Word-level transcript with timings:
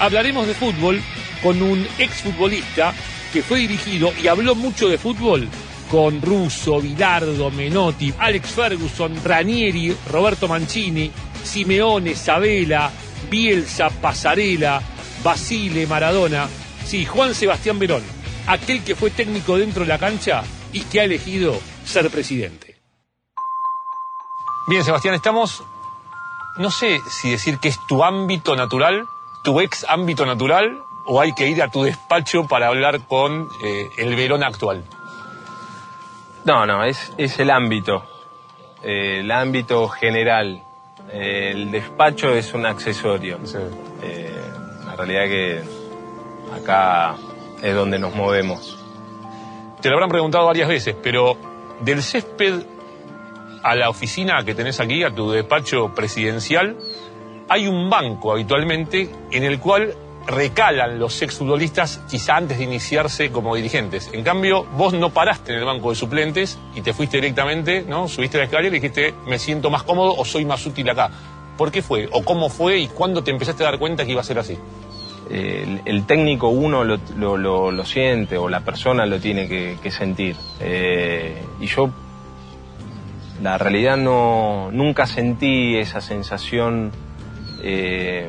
Hablaremos 0.00 0.46
de 0.46 0.54
fútbol 0.54 1.02
con 1.42 1.60
un 1.60 1.86
exfutbolista 1.98 2.94
que 3.32 3.42
fue 3.42 3.58
dirigido 3.58 4.12
y 4.22 4.28
habló 4.28 4.54
mucho 4.54 4.88
de 4.88 4.96
fútbol 4.96 5.48
con 5.90 6.22
Russo, 6.22 6.80
Bilardo, 6.80 7.50
Menotti, 7.50 8.12
Alex 8.18 8.48
Ferguson, 8.50 9.12
Ranieri, 9.24 9.94
Roberto 10.10 10.46
Mancini, 10.48 11.10
Simeone, 11.42 12.14
Sabela, 12.14 12.90
Bielsa, 13.30 13.90
Pasarela, 13.90 14.80
Basile, 15.22 15.86
Maradona. 15.86 16.46
Sí, 16.86 17.04
Juan 17.04 17.34
Sebastián 17.34 17.78
Verón, 17.78 18.02
aquel 18.48 18.82
que 18.82 18.94
fue 18.94 19.10
técnico 19.10 19.56
dentro 19.58 19.82
de 19.82 19.88
la 19.88 19.98
cancha 19.98 20.42
y 20.72 20.80
que 20.82 21.00
ha 21.00 21.04
elegido 21.04 21.58
ser 21.84 22.10
presidente. 22.10 22.76
Bien, 24.66 24.84
Sebastián, 24.84 25.14
estamos, 25.14 25.62
no 26.56 26.70
sé 26.70 27.00
si 27.10 27.30
decir 27.30 27.58
que 27.58 27.68
es 27.68 27.78
tu 27.86 28.02
ámbito 28.02 28.56
natural, 28.56 29.06
tu 29.44 29.60
ex 29.60 29.86
ámbito 29.88 30.26
natural, 30.26 30.82
o 31.06 31.20
hay 31.20 31.32
que 31.32 31.48
ir 31.48 31.62
a 31.62 31.70
tu 31.70 31.84
despacho 31.84 32.46
para 32.46 32.68
hablar 32.68 33.06
con 33.06 33.48
eh, 33.64 33.88
el 33.96 34.14
Verón 34.14 34.42
actual. 34.42 34.84
No, 36.44 36.66
no, 36.66 36.84
es, 36.84 37.12
es 37.16 37.38
el 37.38 37.50
ámbito, 37.50 38.04
eh, 38.82 39.20
el 39.20 39.30
ámbito 39.30 39.88
general. 39.88 40.62
Eh, 41.10 41.52
el 41.52 41.70
despacho 41.70 42.34
es 42.34 42.52
un 42.52 42.66
accesorio. 42.66 43.38
Eh, 44.02 44.40
la 44.84 44.96
realidad 44.96 45.24
que 45.24 45.62
acá 46.54 47.16
es 47.62 47.74
donde 47.74 47.98
nos 47.98 48.14
movemos. 48.14 48.78
Te 49.80 49.88
lo 49.88 49.94
habrán 49.94 50.10
preguntado 50.10 50.46
varias 50.46 50.68
veces, 50.68 50.96
pero 51.02 51.36
del 51.80 52.02
césped 52.02 52.62
a 53.62 53.74
la 53.74 53.90
oficina 53.90 54.44
que 54.44 54.54
tenés 54.54 54.80
aquí, 54.80 55.02
a 55.04 55.14
tu 55.14 55.30
despacho 55.30 55.94
presidencial, 55.94 56.76
hay 57.48 57.66
un 57.66 57.88
banco 57.88 58.32
habitualmente 58.32 59.08
en 59.30 59.44
el 59.44 59.58
cual 59.58 59.94
recalan 60.26 60.98
los 60.98 61.22
exfutbolistas 61.22 62.02
quizá 62.08 62.36
antes 62.36 62.58
de 62.58 62.64
iniciarse 62.64 63.30
como 63.30 63.56
dirigentes. 63.56 64.10
En 64.12 64.22
cambio, 64.22 64.64
vos 64.76 64.92
no 64.92 65.10
paraste 65.10 65.52
en 65.52 65.60
el 65.60 65.64
banco 65.64 65.90
de 65.90 65.96
suplentes 65.96 66.58
y 66.74 66.82
te 66.82 66.92
fuiste 66.92 67.16
directamente, 67.16 67.82
¿no? 67.82 68.08
Subiste 68.08 68.36
la 68.36 68.44
escalera 68.44 68.76
y 68.76 68.80
dijiste, 68.80 69.14
me 69.26 69.38
siento 69.38 69.70
más 69.70 69.84
cómodo 69.84 70.14
o 70.14 70.24
soy 70.24 70.44
más 70.44 70.64
útil 70.66 70.90
acá. 70.90 71.10
¿Por 71.56 71.72
qué 71.72 71.80
fue? 71.80 72.08
¿O 72.12 72.24
cómo 72.24 72.50
fue? 72.50 72.78
¿Y 72.78 72.88
cuándo 72.88 73.24
te 73.24 73.30
empezaste 73.30 73.64
a 73.64 73.70
dar 73.70 73.78
cuenta 73.78 74.04
que 74.04 74.12
iba 74.12 74.20
a 74.20 74.24
ser 74.24 74.38
así? 74.38 74.58
El, 75.30 76.04
técnico 76.06 76.48
uno 76.48 76.84
lo, 76.84 76.96
lo, 77.36 77.84
siente 77.84 78.38
o 78.38 78.48
la 78.48 78.60
persona 78.60 79.04
lo 79.04 79.20
tiene 79.20 79.46
que, 79.48 79.90
sentir. 79.90 80.36
Eh, 80.60 81.42
y 81.60 81.66
yo, 81.66 81.90
la 83.42 83.58
realidad, 83.58 83.96
no, 83.96 84.70
nunca 84.72 85.06
sentí 85.06 85.76
esa 85.76 86.00
sensación 86.00 86.92
eh, 87.62 88.28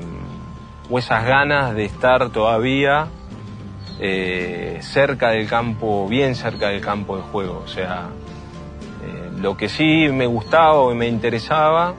o 0.90 1.00
esas 1.00 1.26
ganas 1.26 1.74
de 1.74 1.86
estar 1.86 2.30
todavía 2.32 3.08
eh, 4.00 4.80
cerca 4.82 5.30
del 5.30 5.48
campo, 5.48 6.08
bien 6.08 6.36
cerca 6.36 6.70
del 6.70 6.82
campo 6.82 7.16
de 7.16 7.24
juego. 7.24 7.62
O 7.64 7.68
sea, 7.68 8.10
lo 9.40 9.56
que 9.56 9.70
sí 9.70 10.10
me 10.12 10.26
gustaba 10.26 10.92
y 10.92 10.96
me 10.96 11.08
interesaba 11.08 11.94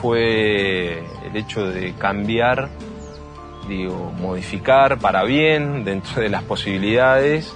fue 0.00 0.98
el 1.24 1.36
hecho 1.36 1.66
de 1.66 1.94
cambiar, 1.94 2.68
digo, 3.68 4.12
modificar 4.18 4.98
para 4.98 5.24
bien, 5.24 5.84
dentro 5.84 6.22
de 6.22 6.28
las 6.28 6.42
posibilidades, 6.42 7.54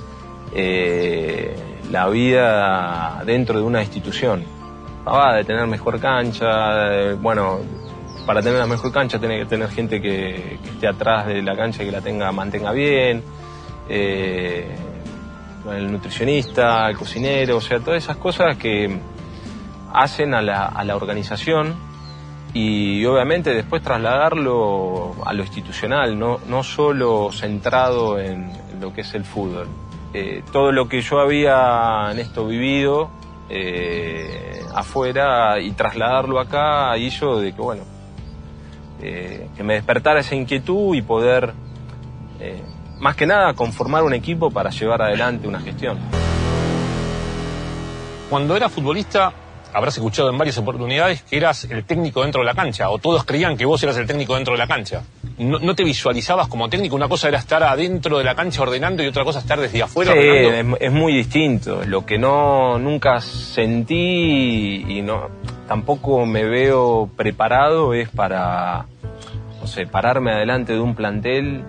eh, 0.54 1.54
la 1.90 2.08
vida 2.08 3.22
dentro 3.24 3.58
de 3.58 3.64
una 3.64 3.82
institución. 3.82 4.44
Ah, 5.06 5.34
de 5.34 5.44
tener 5.44 5.66
mejor 5.66 5.98
cancha, 5.98 6.74
de, 6.74 7.14
bueno, 7.14 7.60
para 8.26 8.42
tener 8.42 8.58
la 8.58 8.66
mejor 8.66 8.92
cancha 8.92 9.18
tiene 9.18 9.38
que 9.38 9.46
tener 9.46 9.68
gente 9.70 10.00
que, 10.00 10.58
que, 10.62 10.70
esté 10.70 10.86
atrás 10.86 11.26
de 11.26 11.42
la 11.42 11.56
cancha 11.56 11.82
y 11.82 11.86
que 11.86 11.92
la 11.92 12.00
tenga, 12.00 12.30
mantenga 12.32 12.72
bien, 12.72 13.22
eh, 13.88 14.66
el 15.70 15.92
nutricionista, 15.92 16.88
el 16.88 16.96
cocinero, 16.96 17.56
o 17.56 17.60
sea, 17.60 17.80
todas 17.80 18.02
esas 18.02 18.16
cosas 18.16 18.56
que 18.56 18.98
hacen 19.92 20.34
a 20.34 20.42
la, 20.42 20.66
a 20.66 20.84
la 20.84 20.96
organización 20.96 21.89
y 22.52 23.04
obviamente 23.04 23.54
después 23.54 23.82
trasladarlo 23.82 25.14
a 25.24 25.32
lo 25.32 25.42
institucional, 25.42 26.18
no, 26.18 26.40
no 26.48 26.62
solo 26.62 27.30
centrado 27.32 28.18
en, 28.18 28.50
lo 28.80 28.92
que 28.92 29.02
es 29.02 29.14
el 29.14 29.24
fútbol. 29.24 29.68
Eh, 30.12 30.42
todo 30.52 30.72
lo 30.72 30.88
que 30.88 31.02
yo 31.02 31.20
había 31.20 32.08
en 32.10 32.18
esto 32.18 32.46
vivido 32.46 33.10
eh, 33.48 34.60
afuera 34.74 35.60
y 35.60 35.70
trasladarlo 35.72 36.40
acá 36.40 36.96
hizo 36.98 37.38
de 37.38 37.52
que, 37.52 37.60
bueno, 37.60 37.82
eh, 39.00 39.48
que 39.56 39.62
me 39.62 39.74
despertara 39.74 40.20
esa 40.20 40.34
inquietud 40.34 40.96
y 40.96 41.02
poder, 41.02 41.52
más 42.98 43.14
que 43.16 43.26
nada, 43.26 43.52
conformar 43.52 44.02
un 44.02 44.14
equipo 44.14 44.50
para 44.50 44.70
llevar 44.70 45.02
adelante 45.02 45.46
una 45.46 45.60
gestión. 45.60 45.98
Cuando 48.28 48.56
era 48.56 48.68
futbolista, 48.68 49.32
habrás 49.72 49.96
escuchado 49.96 50.30
en 50.30 50.38
varias 50.38 50.58
oportunidades 50.58 51.22
que 51.22 51.36
eras 51.36 51.64
el 51.64 51.84
técnico 51.84 52.22
dentro 52.22 52.40
de 52.40 52.46
la 52.46 52.54
cancha, 52.54 52.90
o 52.90 52.98
todos 52.98 53.24
creían 53.24 53.56
que 53.56 53.64
vos 53.64 53.82
eras 53.82 53.96
el 53.96 54.06
técnico 54.06 54.34
dentro 54.34 54.54
de 54.54 54.58
la 54.58 54.66
cancha. 54.66 55.02
No, 55.38 55.58
no 55.58 55.74
te 55.74 55.84
visualizabas 55.84 56.48
como 56.48 56.68
técnico, 56.68 56.96
una 56.96 57.08
cosa 57.08 57.28
era 57.28 57.38
estar 57.38 57.62
adentro 57.62 58.18
de 58.18 58.24
la 58.24 58.34
cancha 58.34 58.62
ordenando 58.62 59.02
y 59.02 59.06
otra 59.06 59.24
cosa 59.24 59.38
estar 59.38 59.58
desde 59.58 59.82
afuera 59.82 60.12
sí, 60.12 60.18
ordenando. 60.18 60.76
Es, 60.76 60.82
es 60.82 60.92
muy 60.92 61.14
distinto. 61.14 61.82
Lo 61.86 62.04
que 62.04 62.18
no 62.18 62.78
nunca 62.78 63.20
sentí 63.20 64.84
y 64.86 65.02
no 65.02 65.28
tampoco 65.70 66.26
me 66.26 66.44
veo 66.44 67.08
preparado 67.16 67.94
es 67.94 68.08
para, 68.08 68.86
no 69.60 69.68
sé, 69.68 69.86
pararme 69.86 70.32
adelante 70.32 70.72
de 70.72 70.80
un 70.80 70.96
plantel 70.96 71.62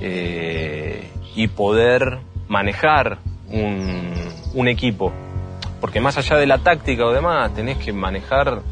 eh, 0.00 1.08
y 1.34 1.48
poder 1.48 2.18
manejar 2.48 3.16
un, 3.50 4.12
un 4.52 4.68
equipo. 4.68 5.14
Porque 5.82 6.00
más 6.00 6.16
allá 6.16 6.36
de 6.36 6.46
la 6.46 6.58
táctica 6.58 7.04
o 7.04 7.12
demás, 7.12 7.52
tenés 7.54 7.76
que 7.76 7.92
manejar, 7.92 8.62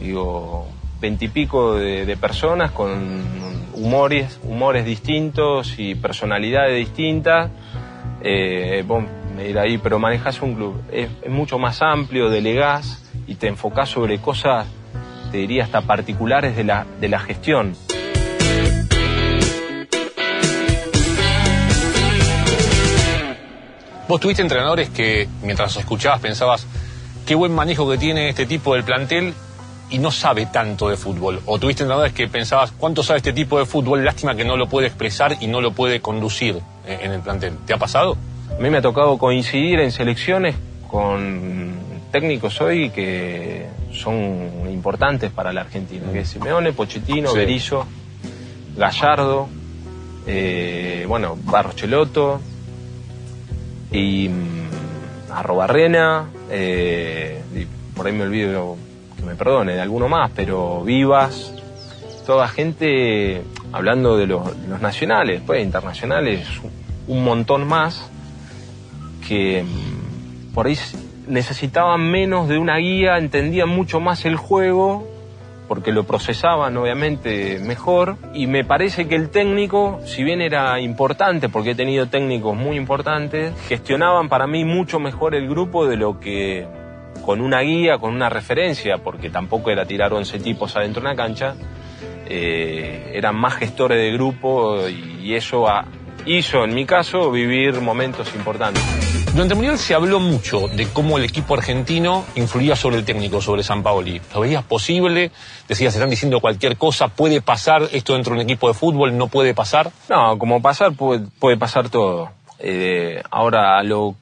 digo, 0.00 0.66
veintipico 1.00 1.76
de, 1.76 2.16
personas 2.16 2.72
con 2.72 3.22
humores, 3.72 4.40
humores 4.42 4.84
distintos 4.84 5.76
y 5.78 5.94
personalidades 5.94 6.76
distintas. 6.76 7.52
Eh, 8.20 8.82
vos 8.84 9.04
me 9.36 9.44
dirás 9.44 9.66
ahí, 9.66 9.78
pero 9.78 10.00
manejás 10.00 10.42
un 10.42 10.56
club. 10.56 10.82
Es, 10.90 11.08
es, 11.22 11.30
mucho 11.30 11.56
más 11.60 11.82
amplio, 11.82 12.28
delegás 12.30 13.08
y 13.28 13.36
te 13.36 13.46
enfocás 13.46 13.88
sobre 13.88 14.18
cosas, 14.18 14.66
te 15.30 15.38
diría, 15.38 15.62
hasta 15.62 15.82
particulares 15.82 16.56
de 16.56 16.64
la, 16.64 16.84
de 17.00 17.08
la 17.08 17.20
gestión. 17.20 17.76
Vos 24.10 24.18
tuviste 24.18 24.42
entrenadores 24.42 24.90
que 24.90 25.28
mientras 25.44 25.72
los 25.72 25.84
escuchabas 25.84 26.18
pensabas 26.18 26.66
qué 27.24 27.36
buen 27.36 27.54
manejo 27.54 27.88
que 27.88 27.96
tiene 27.96 28.28
este 28.28 28.44
tipo 28.44 28.74
del 28.74 28.82
plantel 28.82 29.32
y 29.88 29.98
no 29.98 30.10
sabe 30.10 30.46
tanto 30.46 30.88
de 30.88 30.96
fútbol. 30.96 31.40
O 31.46 31.60
tuviste 31.60 31.84
entrenadores 31.84 32.12
que 32.12 32.26
pensabas 32.26 32.72
cuánto 32.72 33.04
sabe 33.04 33.18
este 33.18 33.32
tipo 33.32 33.56
de 33.60 33.66
fútbol, 33.66 34.04
lástima 34.04 34.34
que 34.34 34.44
no 34.44 34.56
lo 34.56 34.68
puede 34.68 34.88
expresar 34.88 35.36
y 35.40 35.46
no 35.46 35.60
lo 35.60 35.70
puede 35.70 36.00
conducir 36.00 36.60
en 36.88 37.12
el 37.12 37.20
plantel. 37.20 37.54
¿Te 37.64 37.72
ha 37.72 37.76
pasado? 37.76 38.16
A 38.50 38.60
mí 38.60 38.68
me 38.68 38.78
ha 38.78 38.82
tocado 38.82 39.16
coincidir 39.16 39.78
en 39.78 39.92
selecciones 39.92 40.56
con 40.88 41.74
técnicos 42.10 42.60
hoy 42.60 42.90
que 42.90 43.68
son 43.92 44.68
importantes 44.68 45.30
para 45.30 45.52
la 45.52 45.60
Argentina, 45.60 46.10
que 46.12 46.22
es 46.22 46.30
Simeone, 46.30 46.72
Pochettino, 46.72 47.30
sí. 47.30 47.38
Berizzo, 47.38 47.86
Gallardo, 48.76 49.48
eh, 50.26 51.04
bueno, 51.06 51.38
Barrocheloto, 51.44 52.40
y 53.92 54.28
mm, 54.28 55.32
Arrobarrena, 55.32 56.28
eh, 56.50 57.42
y 57.54 57.66
por 57.94 58.06
ahí 58.06 58.12
me 58.12 58.24
olvido 58.24 58.76
que 59.16 59.22
me 59.22 59.34
perdone 59.34 59.74
de 59.74 59.80
alguno 59.80 60.08
más, 60.08 60.30
pero 60.34 60.82
Vivas, 60.82 61.54
toda 62.26 62.48
gente 62.48 63.42
hablando 63.72 64.16
de 64.16 64.26
los, 64.26 64.56
los 64.68 64.80
nacionales, 64.80 65.42
pues 65.46 65.62
internacionales, 65.62 66.46
un 67.06 67.24
montón 67.24 67.66
más 67.66 68.10
que 69.26 69.62
mm, 69.62 70.54
por 70.54 70.66
ahí 70.66 70.78
necesitaban 71.28 72.10
menos 72.10 72.48
de 72.48 72.58
una 72.58 72.76
guía, 72.76 73.18
entendían 73.18 73.68
mucho 73.68 74.00
más 74.00 74.24
el 74.24 74.36
juego 74.36 75.09
porque 75.70 75.92
lo 75.92 76.02
procesaban 76.02 76.76
obviamente 76.76 77.60
mejor 77.60 78.16
y 78.34 78.48
me 78.48 78.64
parece 78.64 79.06
que 79.06 79.14
el 79.14 79.30
técnico, 79.30 80.00
si 80.04 80.24
bien 80.24 80.40
era 80.40 80.80
importante, 80.80 81.48
porque 81.48 81.70
he 81.70 81.74
tenido 81.76 82.08
técnicos 82.08 82.56
muy 82.56 82.76
importantes, 82.76 83.54
gestionaban 83.68 84.28
para 84.28 84.48
mí 84.48 84.64
mucho 84.64 84.98
mejor 84.98 85.36
el 85.36 85.48
grupo 85.48 85.86
de 85.86 85.96
lo 85.96 86.18
que 86.18 86.66
con 87.24 87.40
una 87.40 87.60
guía, 87.60 87.98
con 87.98 88.12
una 88.12 88.28
referencia, 88.28 88.98
porque 88.98 89.30
tampoco 89.30 89.70
era 89.70 89.86
tirar 89.86 90.12
11 90.12 90.40
tipos 90.40 90.74
adentro 90.74 91.02
de 91.02 91.06
una 91.06 91.14
cancha, 91.14 91.54
eh, 92.26 93.12
eran 93.14 93.36
más 93.36 93.54
gestores 93.54 93.98
de 93.98 94.10
grupo 94.10 94.88
y 94.88 95.36
eso 95.36 95.66
hizo 96.26 96.64
en 96.64 96.74
mi 96.74 96.84
caso 96.84 97.30
vivir 97.30 97.80
momentos 97.80 98.34
importantes. 98.34 98.99
Durante 99.32 99.54
el 99.54 99.58
Mundial 99.58 99.78
se 99.78 99.94
habló 99.94 100.18
mucho 100.18 100.66
de 100.66 100.88
cómo 100.88 101.16
el 101.16 101.24
equipo 101.24 101.54
argentino 101.54 102.24
influía 102.34 102.74
sobre 102.74 102.96
el 102.96 103.04
técnico, 103.04 103.40
sobre 103.40 103.62
San 103.62 103.80
Paoli. 103.84 104.20
¿Lo 104.34 104.40
veías 104.40 104.64
posible? 104.64 105.30
Decías, 105.68 105.94
están 105.94 106.10
diciendo 106.10 106.40
cualquier 106.40 106.76
cosa, 106.76 107.06
¿puede 107.08 107.40
pasar 107.40 107.88
esto 107.92 108.14
dentro 108.14 108.34
de 108.34 108.40
un 108.40 108.44
equipo 108.44 108.66
de 108.66 108.74
fútbol? 108.74 109.16
¿No 109.16 109.28
puede 109.28 109.54
pasar? 109.54 109.92
No, 110.08 110.36
como 110.36 110.60
pasar 110.60 110.94
puede, 110.94 111.26
puede 111.38 111.56
pasar 111.56 111.88
todo. 111.90 112.30
Eh, 112.58 113.22
ahora, 113.30 113.80
lo, 113.84 114.16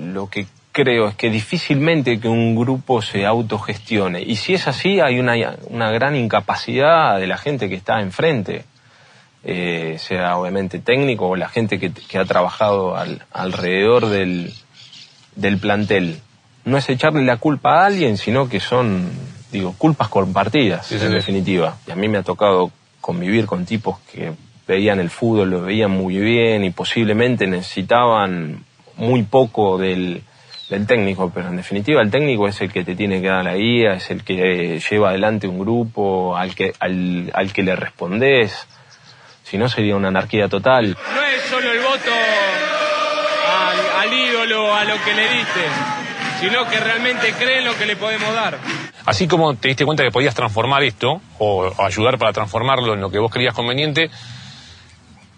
lo 0.00 0.30
que 0.30 0.46
creo 0.72 1.08
es 1.08 1.14
que 1.14 1.28
difícilmente 1.28 2.18
que 2.18 2.28
un 2.28 2.56
grupo 2.56 3.02
se 3.02 3.26
autogestione. 3.26 4.22
Y 4.22 4.36
si 4.36 4.54
es 4.54 4.66
así, 4.66 4.98
hay 4.98 5.20
una, 5.20 5.34
una 5.68 5.90
gran 5.90 6.16
incapacidad 6.16 7.18
de 7.20 7.26
la 7.26 7.36
gente 7.36 7.68
que 7.68 7.74
está 7.74 8.00
enfrente. 8.00 8.64
Eh, 9.44 9.96
sea 10.00 10.36
obviamente 10.36 10.80
técnico 10.80 11.28
o 11.28 11.36
la 11.36 11.48
gente 11.48 11.78
que, 11.78 11.92
que 11.92 12.18
ha 12.18 12.24
trabajado 12.24 12.96
al, 12.96 13.22
alrededor 13.32 14.06
del, 14.06 14.52
del 15.36 15.58
plantel. 15.58 16.20
No 16.64 16.76
es 16.76 16.88
echarle 16.90 17.24
la 17.24 17.36
culpa 17.36 17.82
a 17.82 17.86
alguien, 17.86 18.16
sino 18.16 18.48
que 18.48 18.60
son, 18.60 19.08
digo, 19.52 19.74
culpas 19.78 20.08
compartidas, 20.08 20.90
en 20.90 21.12
definitiva. 21.12 21.78
Y 21.86 21.92
a 21.92 21.96
mí 21.96 22.08
me 22.08 22.18
ha 22.18 22.22
tocado 22.22 22.72
convivir 23.00 23.46
con 23.46 23.64
tipos 23.64 23.98
que 24.12 24.32
veían 24.66 24.98
el 25.00 25.08
fútbol, 25.08 25.50
lo 25.50 25.62
veían 25.62 25.92
muy 25.92 26.18
bien 26.18 26.64
y 26.64 26.70
posiblemente 26.70 27.46
necesitaban 27.46 28.64
muy 28.96 29.22
poco 29.22 29.78
del, 29.78 30.22
del 30.68 30.86
técnico, 30.86 31.30
pero 31.32 31.48
en 31.48 31.56
definitiva 31.56 32.02
el 32.02 32.10
técnico 32.10 32.48
es 32.48 32.60
el 32.60 32.70
que 32.70 32.84
te 32.84 32.96
tiene 32.96 33.22
que 33.22 33.28
dar 33.28 33.44
la 33.44 33.54
guía, 33.54 33.94
es 33.94 34.10
el 34.10 34.24
que 34.24 34.80
lleva 34.90 35.10
adelante 35.10 35.48
un 35.48 35.60
grupo, 35.60 36.36
al 36.36 36.54
que, 36.54 36.74
al, 36.80 37.30
al 37.32 37.52
que 37.52 37.62
le 37.62 37.76
respondes 37.76 38.66
si 39.48 39.56
no, 39.56 39.68
sería 39.68 39.96
una 39.96 40.08
anarquía 40.08 40.48
total. 40.48 40.96
No 41.14 41.22
es 41.22 41.42
solo 41.44 41.72
el 41.72 41.80
voto 41.80 42.10
al, 43.98 44.12
ídolo, 44.12 44.74
a 44.74 44.84
lo 44.84 45.02
que 45.02 45.14
le 45.14 45.28
diste, 45.28 45.60
sino 46.40 46.68
que 46.68 46.78
realmente 46.78 47.32
creen 47.32 47.64
lo 47.64 47.76
que 47.76 47.86
le 47.86 47.96
podemos 47.96 48.34
dar. 48.34 48.58
Así 49.06 49.26
como 49.26 49.54
te 49.54 49.68
diste 49.68 49.86
cuenta 49.86 50.02
que 50.02 50.10
podías 50.10 50.34
transformar 50.34 50.82
esto, 50.82 51.22
o, 51.38 51.72
ayudar 51.82 52.18
para 52.18 52.32
transformarlo 52.32 52.92
en 52.92 53.00
lo 53.00 53.10
que 53.10 53.18
vos 53.18 53.32
creías 53.32 53.54
conveniente, 53.54 54.10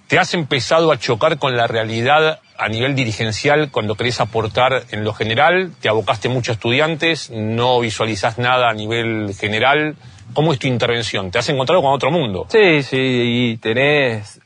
¿te 0.08 0.18
has 0.18 0.34
empezado 0.34 0.90
a 0.90 0.98
chocar 0.98 1.38
con 1.38 1.56
la 1.56 1.68
realidad 1.68 2.40
a 2.58 2.68
nivel 2.68 2.96
dirigencial 2.96 3.70
cuando 3.70 3.94
querés 3.94 4.20
aportar 4.20 4.84
en 4.90 5.04
lo 5.04 5.14
general? 5.14 5.72
¿Te 5.80 5.88
abocaste 5.88 6.28
mucho 6.28 6.50
a 6.50 6.54
estudiantes? 6.54 7.30
¿No 7.30 7.78
visualizás 7.78 8.38
nada 8.38 8.70
a 8.70 8.74
nivel 8.74 9.34
general? 9.38 9.94
¿Cómo 10.32 10.53
es 10.53 10.59
tu 10.59 10.67
intervención? 10.67 11.31
¿Te 11.31 11.38
has 11.38 11.49
encontrado 11.49 11.82
con 11.82 11.93
otro 11.93 12.11
mundo? 12.11 12.47
Sí, 12.49 12.82
sí, 12.82 12.97
y 12.99 13.56
tenés, 13.56 14.41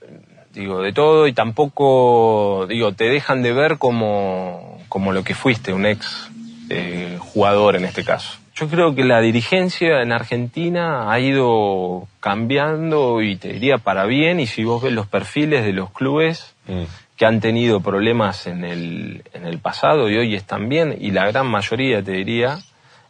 digo, 0.52 0.82
de 0.82 0.92
todo 0.92 1.26
y 1.26 1.32
tampoco, 1.32 2.66
digo, 2.68 2.92
te 2.92 3.04
dejan 3.04 3.42
de 3.42 3.52
ver 3.52 3.78
como, 3.78 4.78
como 4.88 5.12
lo 5.12 5.24
que 5.24 5.34
fuiste, 5.34 5.72
un 5.72 5.86
ex 5.86 6.30
eh, 6.70 7.18
jugador 7.20 7.76
en 7.76 7.84
este 7.84 8.04
caso. 8.04 8.38
Yo 8.54 8.68
creo 8.68 8.94
que 8.94 9.02
la 9.02 9.20
dirigencia 9.20 10.00
en 10.00 10.12
Argentina 10.12 11.10
ha 11.10 11.18
ido 11.18 12.06
cambiando 12.20 13.20
y 13.20 13.34
te 13.34 13.52
diría 13.52 13.78
para 13.78 14.06
bien 14.06 14.38
y 14.38 14.46
si 14.46 14.62
vos 14.62 14.80
ves 14.80 14.92
los 14.92 15.08
perfiles 15.08 15.64
de 15.64 15.72
los 15.72 15.90
clubes 15.90 16.54
mm. 16.68 16.84
que 17.16 17.26
han 17.26 17.40
tenido 17.40 17.80
problemas 17.80 18.46
en 18.46 18.64
el, 18.64 19.24
en 19.32 19.46
el 19.46 19.58
pasado 19.58 20.08
y 20.08 20.16
hoy 20.16 20.36
están 20.36 20.68
bien 20.68 20.96
y 20.98 21.10
la 21.10 21.26
gran 21.26 21.48
mayoría 21.48 22.00
te 22.00 22.12
diría 22.12 22.60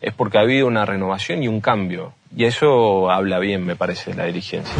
es 0.04 0.12
porque 0.12 0.36
ha 0.36 0.42
habido 0.42 0.66
una 0.66 0.84
renovación 0.84 1.42
y 1.42 1.48
un 1.48 1.60
cambio. 1.62 2.12
Y 2.36 2.44
eso 2.44 3.10
habla 3.10 3.38
bien, 3.38 3.64
me 3.64 3.74
parece, 3.74 4.10
de 4.10 4.16
la 4.16 4.24
dirigencia. 4.24 4.74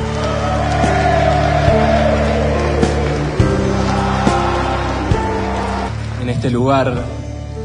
En 6.20 6.28
este 6.28 6.50
lugar 6.50 6.92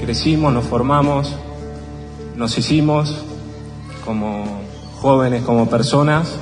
crecimos, 0.02 0.54
nos 0.54 0.66
formamos, 0.66 1.38
nos 2.38 2.58
hicimos 2.58 3.26
como 4.06 4.62
jóvenes, 5.02 5.44
como 5.44 5.70
personas, 5.70 6.40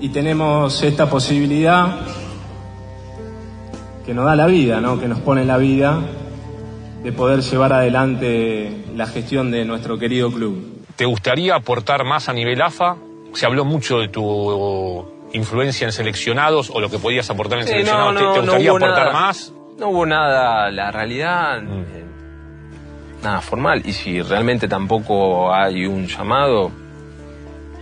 y 0.00 0.08
tenemos 0.08 0.82
esta 0.82 1.08
posibilidad 1.08 1.96
que 4.04 4.14
nos 4.14 4.24
da 4.24 4.34
la 4.34 4.46
vida, 4.46 4.80
¿no? 4.80 4.98
que 4.98 5.06
nos 5.06 5.20
pone 5.20 5.44
la 5.44 5.58
vida 5.58 6.00
de 7.02 7.12
poder 7.12 7.40
llevar 7.40 7.72
adelante 7.72 8.70
la 8.94 9.06
gestión 9.06 9.50
de 9.50 9.64
nuestro 9.64 9.98
querido 9.98 10.30
club. 10.30 10.84
¿Te 10.96 11.04
gustaría 11.04 11.56
aportar 11.56 12.04
más 12.04 12.28
a 12.28 12.32
nivel 12.32 12.62
AFA? 12.62 12.96
Se 13.34 13.46
habló 13.46 13.64
mucho 13.64 13.98
de 13.98 14.08
tu 14.08 15.10
influencia 15.32 15.86
en 15.86 15.92
seleccionados 15.92 16.70
o 16.70 16.80
lo 16.80 16.90
que 16.90 16.98
podías 16.98 17.28
aportar 17.30 17.60
en 17.60 17.66
seleccionados. 17.66 18.34
¿Te, 18.34 18.40
gustaría 18.40 18.70
aportar 18.70 19.12
más? 19.12 19.52
No 19.78 19.88
hubo 19.88 20.06
nada, 20.06 20.70
la 20.70 20.90
realidad, 20.90 21.62
mm. 21.62 21.80
eh, 21.80 22.04
nada 23.22 23.40
formal. 23.40 23.82
Y 23.84 23.92
si 23.92 24.20
realmente 24.20 24.68
tampoco 24.68 25.52
hay 25.52 25.86
un 25.86 26.06
llamado, 26.06 26.70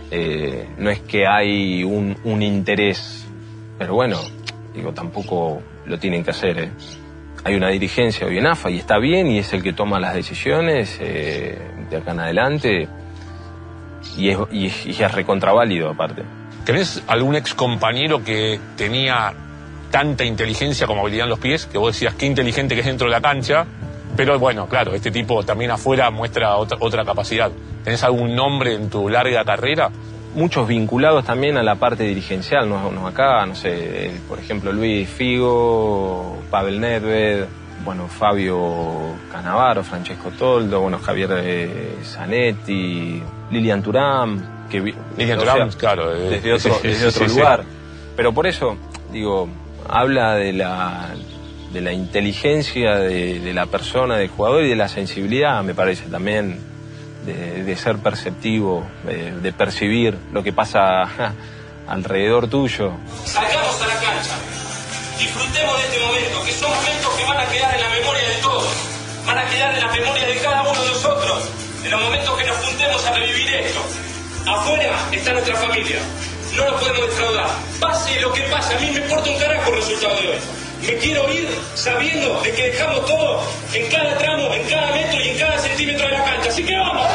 eh, 0.09 0.67
no 0.77 0.89
es 0.89 0.99
que 1.01 1.27
hay 1.27 1.83
un, 1.83 2.17
un 2.23 2.41
interés, 2.41 3.27
pero 3.77 3.93
bueno, 3.93 4.17
digo, 4.73 4.93
tampoco 4.93 5.61
lo 5.85 5.99
tienen 5.99 6.23
que 6.23 6.31
hacer. 6.31 6.57
¿eh? 6.59 6.71
Hay 7.43 7.55
una 7.55 7.69
dirigencia 7.69 8.27
hoy 8.27 8.37
en 8.37 8.47
AFA 8.47 8.69
y 8.69 8.77
está 8.77 8.97
bien 8.97 9.27
y 9.27 9.39
es 9.39 9.51
el 9.53 9.63
que 9.63 9.73
toma 9.73 9.99
las 9.99 10.13
decisiones 10.13 10.97
eh, 10.99 11.57
de 11.89 11.97
acá 11.97 12.11
en 12.11 12.19
adelante 12.19 12.87
y 14.17 14.29
es, 14.29 14.37
y, 14.51 14.67
es 14.67 15.11
recontraválido 15.11 15.89
aparte. 15.89 16.23
¿Tenés 16.65 17.03
algún 17.07 17.35
ex 17.35 17.53
compañero 17.53 18.23
que 18.23 18.59
tenía 18.77 19.33
tanta 19.89 20.23
inteligencia 20.23 20.87
como 20.87 21.01
habilidad 21.01 21.25
en 21.25 21.31
los 21.31 21.39
pies, 21.39 21.65
que 21.65 21.77
vos 21.77 21.93
decías 21.93 22.13
qué 22.13 22.25
inteligente 22.25 22.75
que 22.75 22.81
es 22.81 22.87
dentro 22.87 23.07
de 23.07 23.11
la 23.11 23.21
cancha, 23.21 23.65
pero 24.15 24.37
bueno, 24.37 24.67
claro, 24.67 24.93
este 24.93 25.11
tipo 25.11 25.43
también 25.43 25.71
afuera 25.71 26.11
muestra 26.11 26.55
otra, 26.57 26.77
otra 26.79 27.03
capacidad. 27.03 27.51
¿Tenés 27.83 28.03
algún 28.03 28.35
nombre 28.35 28.75
en 28.75 28.89
tu 28.89 29.09
larga 29.09 29.43
carrera? 29.43 29.89
Muchos 30.35 30.67
vinculados 30.67 31.25
también 31.25 31.57
a 31.57 31.63
la 31.63 31.75
parte 31.75 32.03
dirigencial, 32.03 32.69
no, 32.69 33.07
acá, 33.07 33.45
no 33.45 33.55
sé, 33.55 34.11
por 34.27 34.39
ejemplo 34.39 34.71
Luis 34.71 35.09
Figo, 35.09 36.41
Pavel 36.49 36.79
Nedved, 36.79 37.45
bueno, 37.83 38.07
Fabio 38.07 39.15
Canavaro, 39.31 39.83
Francesco 39.83 40.31
Toldo, 40.37 40.81
bueno, 40.81 40.99
Javier 40.99 41.29
eh, 41.43 41.95
Zanetti, 42.03 43.21
Lilian 43.49 43.81
Turán, 43.81 44.67
que 44.69 44.79
Lilian 45.17 45.39
Turán, 45.39 45.71
claro, 45.71 46.15
eh, 46.15 46.29
desde 46.29 46.53
otro, 46.53 46.79
desde 46.81 47.07
otro 47.07 47.27
lugar. 47.27 47.63
Pero 48.15 48.33
por 48.33 48.45
eso, 48.45 48.77
digo, 49.11 49.49
habla 49.89 50.35
de 50.35 50.53
la, 50.53 51.09
de 51.73 51.81
la 51.81 51.91
inteligencia 51.91 52.95
de, 52.95 53.39
de 53.39 53.53
la 53.53 53.65
persona, 53.65 54.17
del 54.17 54.29
jugador 54.29 54.63
y 54.63 54.69
de 54.69 54.75
la 54.75 54.87
sensibilidad, 54.87 55.63
me 55.63 55.73
parece 55.73 56.07
también 56.07 56.70
de, 57.25 57.75
ser 57.75 57.97
perceptivo, 57.97 58.85
de, 59.03 59.53
percibir 59.53 60.17
lo 60.31 60.43
que 60.43 60.53
pasa 60.53 61.33
alrededor 61.87 62.47
tuyo. 62.47 62.93
Salgamos 63.25 63.81
a 63.81 63.87
la 63.87 63.95
cancha, 63.95 64.35
disfrutemos 65.17 65.77
de 65.77 65.83
este 65.83 65.99
momento, 65.99 66.43
que 66.43 66.51
son 66.51 66.69
momentos 66.71 67.13
que 67.17 67.25
van 67.25 67.37
a 67.37 67.45
quedar 67.45 67.75
en 67.75 67.81
la 67.81 67.89
memoria 67.89 68.29
de 68.29 68.35
todos, 68.41 68.73
van 69.25 69.37
a 69.37 69.45
quedar 69.45 69.73
en 69.75 69.79
la 69.81 69.91
memoria 69.91 70.25
de 70.25 70.37
cada 70.37 70.61
uno 70.61 70.81
de 70.81 70.89
nosotros, 70.89 71.49
en 71.83 71.91
los 71.91 72.01
momentos 72.01 72.37
que 72.37 72.45
nos 72.45 72.57
juntemos 72.57 73.05
a 73.05 73.13
revivir 73.13 73.53
esto. 73.55 73.81
Afuera 74.47 74.95
está 75.11 75.33
nuestra 75.33 75.55
familia, 75.55 75.99
no 76.55 76.71
nos 76.71 76.81
podemos 76.81 77.01
defraudar. 77.07 77.47
Pase 77.79 78.19
lo 78.19 78.33
que 78.33 78.41
pase, 78.43 78.75
a 78.75 78.79
mí 78.79 78.91
me 78.91 78.99
importa 78.99 79.29
un 79.29 79.39
carajo 79.39 79.69
el 79.69 79.75
resultado 79.75 80.15
de 80.21 80.27
hoy. 80.29 80.39
Me 80.81 80.95
quiero 80.95 81.31
ir 81.31 81.47
sabiendo 81.75 82.41
de 82.41 82.51
que 82.51 82.63
dejamos 82.71 83.05
todo 83.05 83.41
en 83.73 83.91
cada 83.91 84.17
tramo, 84.17 84.53
en 84.53 84.69
cada 84.69 84.91
metro 84.93 85.21
y 85.21 85.29
en 85.29 85.37
cada 85.37 85.57
centímetro 85.59 86.07
de 86.07 86.11
la 86.11 86.23
cancha. 86.23 86.49
Así 86.49 86.63
que 86.63 86.75
vamos. 86.75 87.07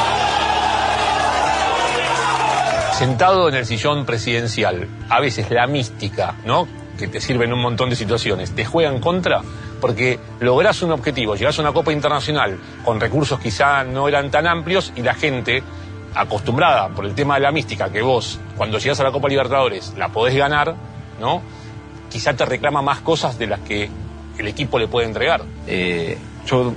Sentado 2.96 3.48
en 3.48 3.56
el 3.56 3.66
sillón 3.66 4.06
presidencial, 4.06 4.88
a 5.10 5.20
veces 5.20 5.50
la 5.50 5.66
mística, 5.66 6.36
¿no? 6.44 6.66
Que 6.96 7.08
te 7.08 7.20
sirve 7.20 7.44
en 7.44 7.52
un 7.52 7.60
montón 7.60 7.90
de 7.90 7.96
situaciones, 7.96 8.54
te 8.54 8.64
juega 8.64 8.88
en 8.88 9.00
contra 9.00 9.42
porque 9.80 10.18
lográs 10.40 10.80
un 10.82 10.92
objetivo, 10.92 11.36
llegás 11.36 11.58
a 11.58 11.62
una 11.62 11.72
Copa 11.72 11.92
Internacional 11.92 12.58
con 12.84 12.98
recursos 12.98 13.38
quizá 13.38 13.84
no 13.84 14.08
eran 14.08 14.30
tan 14.30 14.46
amplios 14.46 14.92
y 14.96 15.02
la 15.02 15.14
gente 15.14 15.62
acostumbrada 16.14 16.88
por 16.88 17.04
el 17.04 17.14
tema 17.14 17.34
de 17.34 17.40
la 17.40 17.52
mística 17.52 17.90
que 17.90 18.00
vos 18.00 18.40
cuando 18.56 18.78
llegas 18.78 18.98
a 19.00 19.04
la 19.04 19.12
Copa 19.12 19.28
Libertadores 19.28 19.92
la 19.98 20.08
podés 20.08 20.34
ganar, 20.34 20.74
¿no? 21.20 21.42
Quizá 22.10 22.34
te 22.34 22.44
reclama 22.44 22.82
más 22.82 23.00
cosas 23.00 23.38
de 23.38 23.46
las 23.46 23.60
que 23.60 23.88
el 24.38 24.48
equipo 24.48 24.78
le 24.78 24.88
puede 24.88 25.06
entregar. 25.06 25.42
Eh, 25.66 26.18
yo 26.46 26.74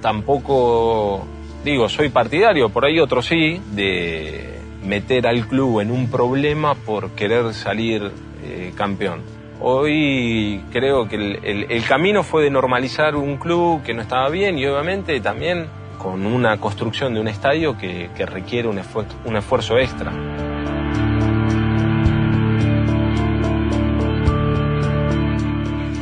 tampoco 0.00 1.26
digo, 1.66 1.88
soy 1.88 2.10
partidario, 2.10 2.68
por 2.68 2.84
ahí 2.84 3.00
otro 3.00 3.22
sí, 3.22 3.60
de 3.72 4.60
meter 4.84 5.26
al 5.26 5.48
club 5.48 5.80
en 5.80 5.90
un 5.90 6.08
problema 6.08 6.74
por 6.74 7.10
querer 7.10 7.52
salir 7.52 8.12
eh, 8.44 8.72
campeón. 8.76 9.22
Hoy 9.60 10.62
creo 10.70 11.08
que 11.08 11.16
el, 11.16 11.84
camino 11.86 12.22
fue 12.22 12.44
de 12.44 12.50
normalizar 12.50 13.16
un 13.16 13.36
club 13.36 13.82
que 13.82 13.94
no 13.94 14.02
estaba 14.02 14.28
bien 14.28 14.58
y 14.58 14.66
obviamente 14.66 15.18
también 15.20 15.66
con 15.98 16.26
una 16.26 16.58
construcción 16.58 17.14
de 17.14 17.20
un 17.20 17.26
estadio 17.26 17.76
que, 17.76 18.08
requiere 18.26 18.68
un 18.68 19.36
esfuerzo 19.36 19.78
extra. 19.78 20.12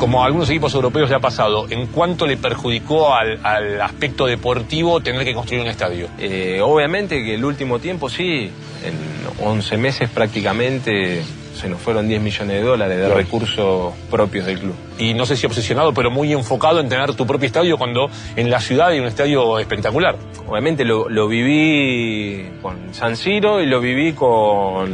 Como 0.04 0.22
a 0.22 0.26
algunos 0.26 0.50
equipos 0.50 0.74
europeos 0.74 1.08
le 1.08 1.16
ha 1.16 1.20
pasado, 1.20 1.66
¿en 1.70 1.86
cuánto 1.86 2.26
le 2.26 2.36
perjudicó 2.36 3.14
al, 3.14 3.40
al 3.42 3.80
aspecto 3.80 4.26
deportivo 4.26 5.00
tener 5.00 5.24
que 5.24 5.32
construir 5.32 5.62
un 5.62 5.68
estadio? 5.68 6.08
Eh, 6.18 6.60
obviamente 6.62 7.24
que 7.24 7.36
el 7.36 7.42
último 7.42 7.78
tiempo 7.78 8.10
sí, 8.10 8.50
en 8.84 8.94
11 9.42 9.78
meses 9.78 10.10
prácticamente 10.10 11.22
se 11.54 11.70
nos 11.70 11.80
fueron 11.80 12.06
10 12.06 12.20
millones 12.20 12.54
de 12.54 12.60
dólares 12.60 12.98
de 12.98 13.08
recursos 13.08 13.94
propios 14.10 14.44
del 14.44 14.58
club. 14.58 14.74
Y 14.98 15.14
no 15.14 15.24
sé 15.24 15.38
si 15.38 15.46
obsesionado, 15.46 15.94
pero 15.94 16.10
muy 16.10 16.34
enfocado 16.34 16.80
en 16.80 16.90
tener 16.90 17.14
tu 17.14 17.26
propio 17.26 17.46
estadio 17.46 17.78
cuando 17.78 18.10
en 18.36 18.50
la 18.50 18.60
ciudad 18.60 18.88
hay 18.88 19.00
un 19.00 19.06
estadio 19.06 19.58
espectacular. 19.58 20.18
Obviamente 20.46 20.84
lo, 20.84 21.08
lo 21.08 21.28
viví 21.28 22.46
con 22.60 22.92
San 22.92 23.16
Siro 23.16 23.62
y 23.62 23.66
lo 23.66 23.80
viví 23.80 24.12
con 24.12 24.86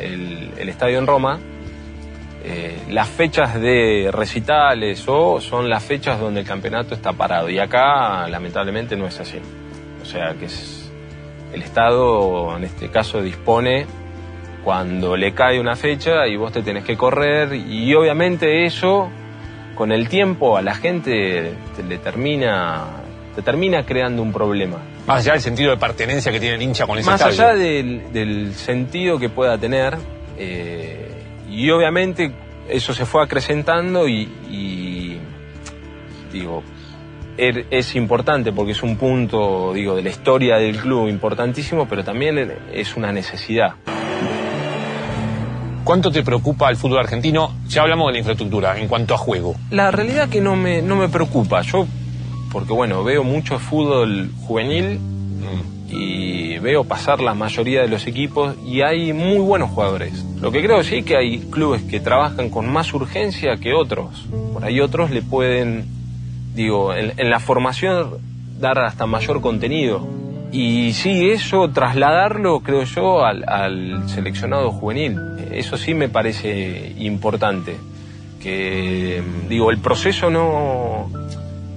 el, 0.00 0.52
el 0.56 0.68
estadio 0.70 0.96
en 0.96 1.06
Roma. 1.06 1.38
Eh, 2.48 2.78
las 2.90 3.08
fechas 3.08 3.60
de 3.60 4.08
recitales 4.12 5.02
o 5.08 5.40
son 5.40 5.68
las 5.68 5.82
fechas 5.82 6.20
donde 6.20 6.40
el 6.42 6.46
campeonato 6.46 6.94
está 6.94 7.12
parado. 7.12 7.50
Y 7.50 7.58
acá, 7.58 8.28
lamentablemente, 8.28 8.96
no 8.96 9.06
es 9.08 9.18
así. 9.18 9.38
O 10.00 10.04
sea 10.04 10.32
que 10.38 10.44
es- 10.44 10.88
el 11.52 11.62
Estado, 11.62 12.56
en 12.56 12.62
este 12.64 12.88
caso, 12.88 13.20
dispone 13.20 13.86
cuando 14.62 15.16
le 15.16 15.32
cae 15.32 15.60
una 15.60 15.76
fecha 15.76 16.26
y 16.26 16.36
vos 16.36 16.52
te 16.52 16.62
tenés 16.62 16.84
que 16.84 16.96
correr. 16.96 17.52
Y 17.54 17.92
obviamente 17.94 18.64
eso, 18.64 19.08
con 19.74 19.90
el 19.90 20.08
tiempo, 20.08 20.56
a 20.56 20.62
la 20.62 20.74
gente 20.74 21.52
te, 21.76 21.82
le 21.82 21.98
termina, 21.98 22.84
te 23.34 23.42
termina 23.42 23.84
creando 23.84 24.22
un 24.22 24.32
problema. 24.32 24.76
Más 25.06 25.18
allá 25.20 25.32
del 25.32 25.40
sentido 25.42 25.70
de 25.70 25.76
pertenencia 25.76 26.30
que 26.32 26.40
tiene 26.40 26.56
el 26.56 26.62
hincha 26.62 26.86
con 26.86 26.98
ese 26.98 27.08
Más 27.10 27.20
estadio. 27.20 27.42
allá 27.50 27.54
del, 27.58 28.12
del 28.12 28.54
sentido 28.54 29.18
que 29.18 29.28
pueda 29.28 29.56
tener, 29.58 29.96
eh, 30.36 31.05
y 31.50 31.70
obviamente 31.70 32.32
eso 32.68 32.92
se 32.94 33.06
fue 33.06 33.22
acrecentando 33.22 34.08
y, 34.08 34.22
y, 34.50 35.18
digo, 36.32 36.62
er- 37.38 37.66
es 37.70 37.94
importante 37.94 38.52
porque 38.52 38.72
es 38.72 38.82
un 38.82 38.96
punto, 38.96 39.72
digo, 39.74 39.94
de 39.94 40.02
la 40.02 40.10
historia 40.10 40.56
del 40.56 40.76
club 40.78 41.08
importantísimo, 41.08 41.86
pero 41.88 42.02
también 42.04 42.52
es 42.72 42.96
una 42.96 43.12
necesidad. 43.12 43.74
¿Cuánto 45.84 46.10
te 46.10 46.24
preocupa 46.24 46.68
el 46.68 46.76
fútbol 46.76 46.98
argentino? 46.98 47.54
Ya 47.68 47.82
hablamos 47.82 48.08
de 48.08 48.14
la 48.14 48.18
infraestructura, 48.18 48.76
en 48.76 48.88
cuanto 48.88 49.14
a 49.14 49.18
juego. 49.18 49.54
La 49.70 49.92
realidad 49.92 50.28
que 50.28 50.40
no 50.40 50.56
me, 50.56 50.82
no 50.82 50.96
me 50.96 51.08
preocupa, 51.08 51.62
yo, 51.62 51.86
porque 52.50 52.72
bueno, 52.72 53.04
veo 53.04 53.22
mucho 53.22 53.58
fútbol 53.60 54.30
juvenil 54.46 54.98
Mm. 55.36 55.75
Y 55.88 56.58
veo 56.58 56.84
pasar 56.84 57.20
la 57.20 57.34
mayoría 57.34 57.82
de 57.82 57.88
los 57.88 58.06
equipos 58.06 58.56
y 58.64 58.82
hay 58.82 59.12
muy 59.12 59.38
buenos 59.38 59.70
jugadores. 59.70 60.24
Lo 60.40 60.50
que 60.50 60.62
creo 60.62 60.82
sí 60.82 61.02
que 61.02 61.16
hay 61.16 61.38
clubes 61.38 61.82
que 61.82 62.00
trabajan 62.00 62.50
con 62.50 62.70
más 62.72 62.92
urgencia 62.92 63.56
que 63.56 63.72
otros. 63.72 64.26
Por 64.52 64.64
ahí 64.64 64.80
otros 64.80 65.10
le 65.10 65.22
pueden, 65.22 65.86
digo, 66.54 66.94
en, 66.94 67.30
la 67.30 67.40
formación 67.40 68.18
dar 68.58 68.78
hasta 68.80 69.06
mayor 69.06 69.40
contenido. 69.40 70.06
Y 70.52 70.92
sí, 70.92 71.28
eso 71.30 71.68
trasladarlo, 71.70 72.60
creo 72.60 72.84
yo, 72.84 73.24
al, 73.24 73.44
al 73.48 74.08
seleccionado 74.08 74.70
juvenil. 74.70 75.18
Eso 75.52 75.76
sí 75.76 75.94
me 75.94 76.08
parece 76.08 76.94
importante. 76.98 77.76
Que, 78.40 79.22
digo, 79.48 79.70
el 79.70 79.78
proceso 79.78 80.30
no, 80.30 81.10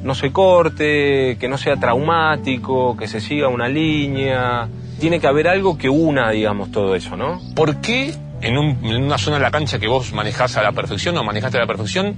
no 0.04 0.16
se 0.16 0.32
corte, 0.32 1.38
que 1.40 1.48
no 1.50 1.58
sea 1.58 1.76
traumático, 1.78 2.96
que 2.98 3.08
se 3.08 3.20
siga 3.22 3.48
una 3.48 3.68
línea. 3.68 4.68
Tiene 5.00 5.20
que 5.20 5.28
haber 5.28 5.48
algo 5.48 5.78
que 5.78 5.90
una, 5.90 6.30
digamos, 6.32 6.72
todo 6.72 6.96
eso, 6.96 7.16
¿no? 7.16 7.42
¿Por 7.56 7.78
qué 7.78 8.14
en, 8.42 8.58
un- 8.58 8.78
una 8.84 9.18
zona 9.18 9.38
de 9.38 9.44
la 9.44 9.52
cancha 9.52 9.80
que 9.80 9.88
vos 9.88 10.14
manejás 10.14 10.58
a 10.58 10.64
la 10.64 10.72
perfección 10.72 11.18
o 11.18 11.24
manejaste 11.24 11.58
a 11.58 11.62
la 11.62 11.68
perfección 11.68 12.16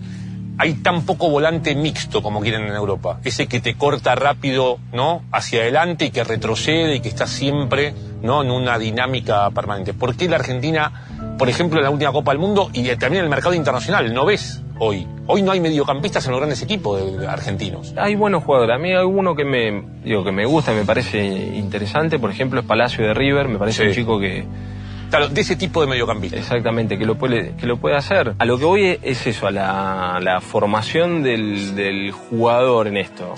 hay 0.57 0.73
tan 0.75 1.03
poco 1.05 1.29
volante 1.29 1.73
mixto 1.73 2.21
como 2.21 2.39
quieren 2.41 2.63
en 2.63 2.73
Europa? 2.75 3.19
Ese 3.23 3.47
que 3.47 3.59
te 3.59 3.75
corta 3.75 4.13
rápido, 4.15 4.77
¿no? 4.93 5.23
Hacia 5.31 5.61
adelante 5.61 6.05
y 6.05 6.11
que 6.11 6.23
retrocede 6.23 6.95
y 6.95 6.99
que 6.99 7.09
está 7.09 7.25
siempre, 7.25 7.93
¿no? 8.21 8.43
En 8.43 8.51
una 8.51 8.77
dinámica 8.77 9.49
permanente. 9.51 9.93
¿Por 9.95 10.15
qué 10.15 10.29
la 10.29 10.35
Argentina, 10.35 11.07
por 11.39 11.49
ejemplo, 11.49 11.79
en 11.79 11.85
la 11.85 11.89
última 11.89 12.11
Copa 12.11 12.31
del 12.31 12.39
Mundo 12.39 12.69
y 12.73 12.83
también 12.95 13.15
en 13.19 13.23
el 13.25 13.29
mercado 13.29 13.55
internacional, 13.55 14.13
no 14.13 14.25
ves 14.25 14.61
hoy? 14.83 15.07
Hoy 15.27 15.43
no 15.43 15.51
hay 15.51 15.59
mediocampistas 15.59 16.25
en 16.25 16.31
los 16.31 16.39
grandes 16.39 16.61
equipos 16.63 16.99
de- 16.99 17.17
de 17.19 17.27
argentinos. 17.27 17.93
Hay 17.97 18.15
buenos 18.15 18.43
jugadores. 18.43 18.75
A 18.75 18.79
mí 18.79 18.91
hay 18.91 19.05
uno 19.05 19.35
que 19.35 19.45
me, 19.45 19.83
digo, 20.03 20.23
que 20.23 20.31
me 20.31 20.45
gusta, 20.45 20.73
me 20.73 20.83
parece 20.85 21.23
interesante. 21.55 22.17
Por 22.17 22.31
ejemplo, 22.31 22.59
es 22.61 22.65
Palacio 22.65 23.05
de 23.05 23.13
River. 23.13 23.47
Me 23.47 23.59
parece 23.59 23.83
Sí. 23.83 23.87
un 23.89 23.93
chico 23.93 24.19
que, 24.19 24.43
Claro, 25.11 25.27
de 25.29 25.41
ese 25.41 25.55
tipo 25.55 25.81
de 25.81 25.87
mediocampistas. 25.87 26.39
exactamente, 26.39 26.97
que 26.97 27.05
lo 27.05 27.15
puede, 27.15 27.53
que 27.57 27.67
lo 27.67 27.77
puede 27.77 27.95
hacer. 27.95 28.33
A 28.39 28.45
lo 28.45 28.57
que 28.57 28.65
voy 28.65 28.97
es 29.03 29.27
eso, 29.27 29.45
a 29.47 29.51
la, 29.51 30.19
la 30.21 30.41
formación 30.41 31.21
del, 31.21 31.75
del 31.75 32.11
jugador 32.11 32.87
en 32.87 32.97
esto. 32.97 33.35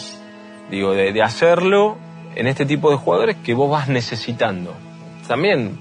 Digo, 0.71 0.93
de, 0.93 1.11
de 1.11 1.21
hacerlo 1.21 1.97
en 2.35 2.47
este 2.47 2.65
tipo 2.65 2.89
de 2.89 2.95
jugadores 2.97 3.35
que 3.43 3.53
vos 3.53 3.69
vas 3.69 3.89
necesitando. 3.89 4.73
También 5.27 5.77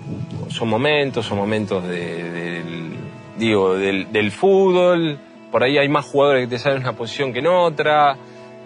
son 0.48 0.68
momentos, 0.68 1.26
son 1.26 1.38
momentos 1.38 1.86
de- 1.86 2.30
del, 2.30 2.92
digo, 3.38 3.74
del, 3.74 4.10
del 4.12 4.30
fútbol. 4.32 5.18
Por 5.52 5.62
ahí 5.62 5.78
hay 5.78 5.88
más 5.88 6.04
jugadores 6.04 6.48
que 6.48 6.56
te 6.56 6.58
salen 6.58 6.78
en 6.78 6.82
una 6.82 6.94
posición 6.94 7.32
que 7.32 7.38
en 7.38 7.46
otra. 7.46 8.16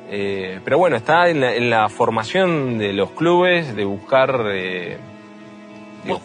Eh, 0.09 0.61
pero 0.64 0.78
bueno, 0.78 0.97
está 0.97 1.28
en 1.28 1.40
la, 1.40 1.55
en 1.55 1.69
la 1.69 1.90
formación 1.90 2.78
de 2.78 2.95
los 2.95 3.11
clubes 3.11 3.76
de 3.76 3.85
buscar 3.85 4.45
eh, 4.52 4.97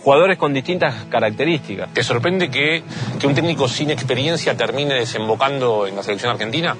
jugadores 0.03 0.37
con 0.37 0.53
distintas 0.53 1.03
características. 1.09 1.93
¿Te 1.93 2.03
sorprende 2.03 2.49
que, 2.49 2.83
que 3.19 3.27
un 3.27 3.35
técnico 3.35 3.67
sin 3.67 3.89
experiencia 3.89 4.55
termine 4.55 4.93
desembocando 4.93 5.85
en 5.85 5.97
la 5.97 6.03
selección 6.03 6.31
argentina? 6.31 6.77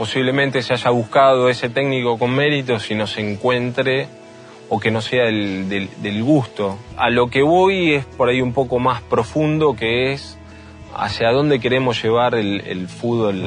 posiblemente 0.00 0.62
se 0.62 0.72
haya 0.72 0.88
buscado 0.88 1.50
ese 1.50 1.68
técnico 1.68 2.18
con 2.18 2.34
méritos 2.34 2.90
y 2.90 2.94
no 2.94 3.06
se 3.06 3.20
encuentre 3.20 4.08
o 4.70 4.80
que 4.80 4.90
no 4.90 5.02
sea 5.02 5.24
el, 5.24 5.68
del, 5.68 5.90
del 6.00 6.22
gusto. 6.22 6.78
A 6.96 7.10
lo 7.10 7.28
que 7.28 7.42
voy 7.42 7.94
es 7.96 8.06
por 8.06 8.30
ahí 8.30 8.40
un 8.40 8.54
poco 8.54 8.78
más 8.78 9.02
profundo 9.02 9.74
que 9.74 10.12
es 10.12 10.38
hacia 10.96 11.30
dónde 11.30 11.60
queremos 11.60 12.02
llevar 12.02 12.34
el, 12.34 12.60
el 12.66 12.88
fútbol 12.88 13.42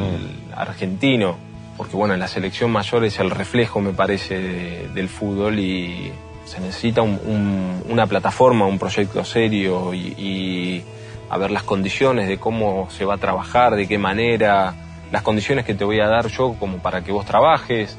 argentino. 0.56 1.38
Porque 1.78 1.96
bueno, 1.96 2.16
la 2.18 2.28
selección 2.28 2.72
mayor 2.72 3.04
es 3.04 3.20
el 3.20 3.32
reflejo, 3.32 3.82
me 3.82 3.94
parece, 3.94 4.40
de- 4.40 4.88
del 4.94 5.10
fútbol 5.10 5.58
y 5.60 6.12
se 6.46 6.60
necesita 6.60 7.02
un- 7.02 7.20
un- 7.26 7.84
una 7.90 8.06
plataforma, 8.06 8.68
un 8.68 8.78
proyecto 8.78 9.24
serio 9.26 9.94
y, 9.94 9.98
y 10.18 10.84
a 11.30 11.38
ver 11.38 11.50
las 11.50 11.64
condiciones 11.64 12.28
de 12.28 12.38
cómo 12.38 12.90
se 12.92 13.06
va 13.06 13.16
a 13.16 13.18
trabajar, 13.18 13.76
de 13.76 13.88
qué 13.88 13.98
manera, 13.98 14.76
las 15.12 15.24
condiciones 15.24 15.66
que 15.66 15.74
te 15.74 15.84
voy 15.84 16.00
a 16.00 16.08
dar 16.08 16.28
yo 16.28 16.56
como 16.60 16.78
para 16.78 17.04
que 17.04 17.12
vos 17.12 17.26
trabajes. 17.26 17.98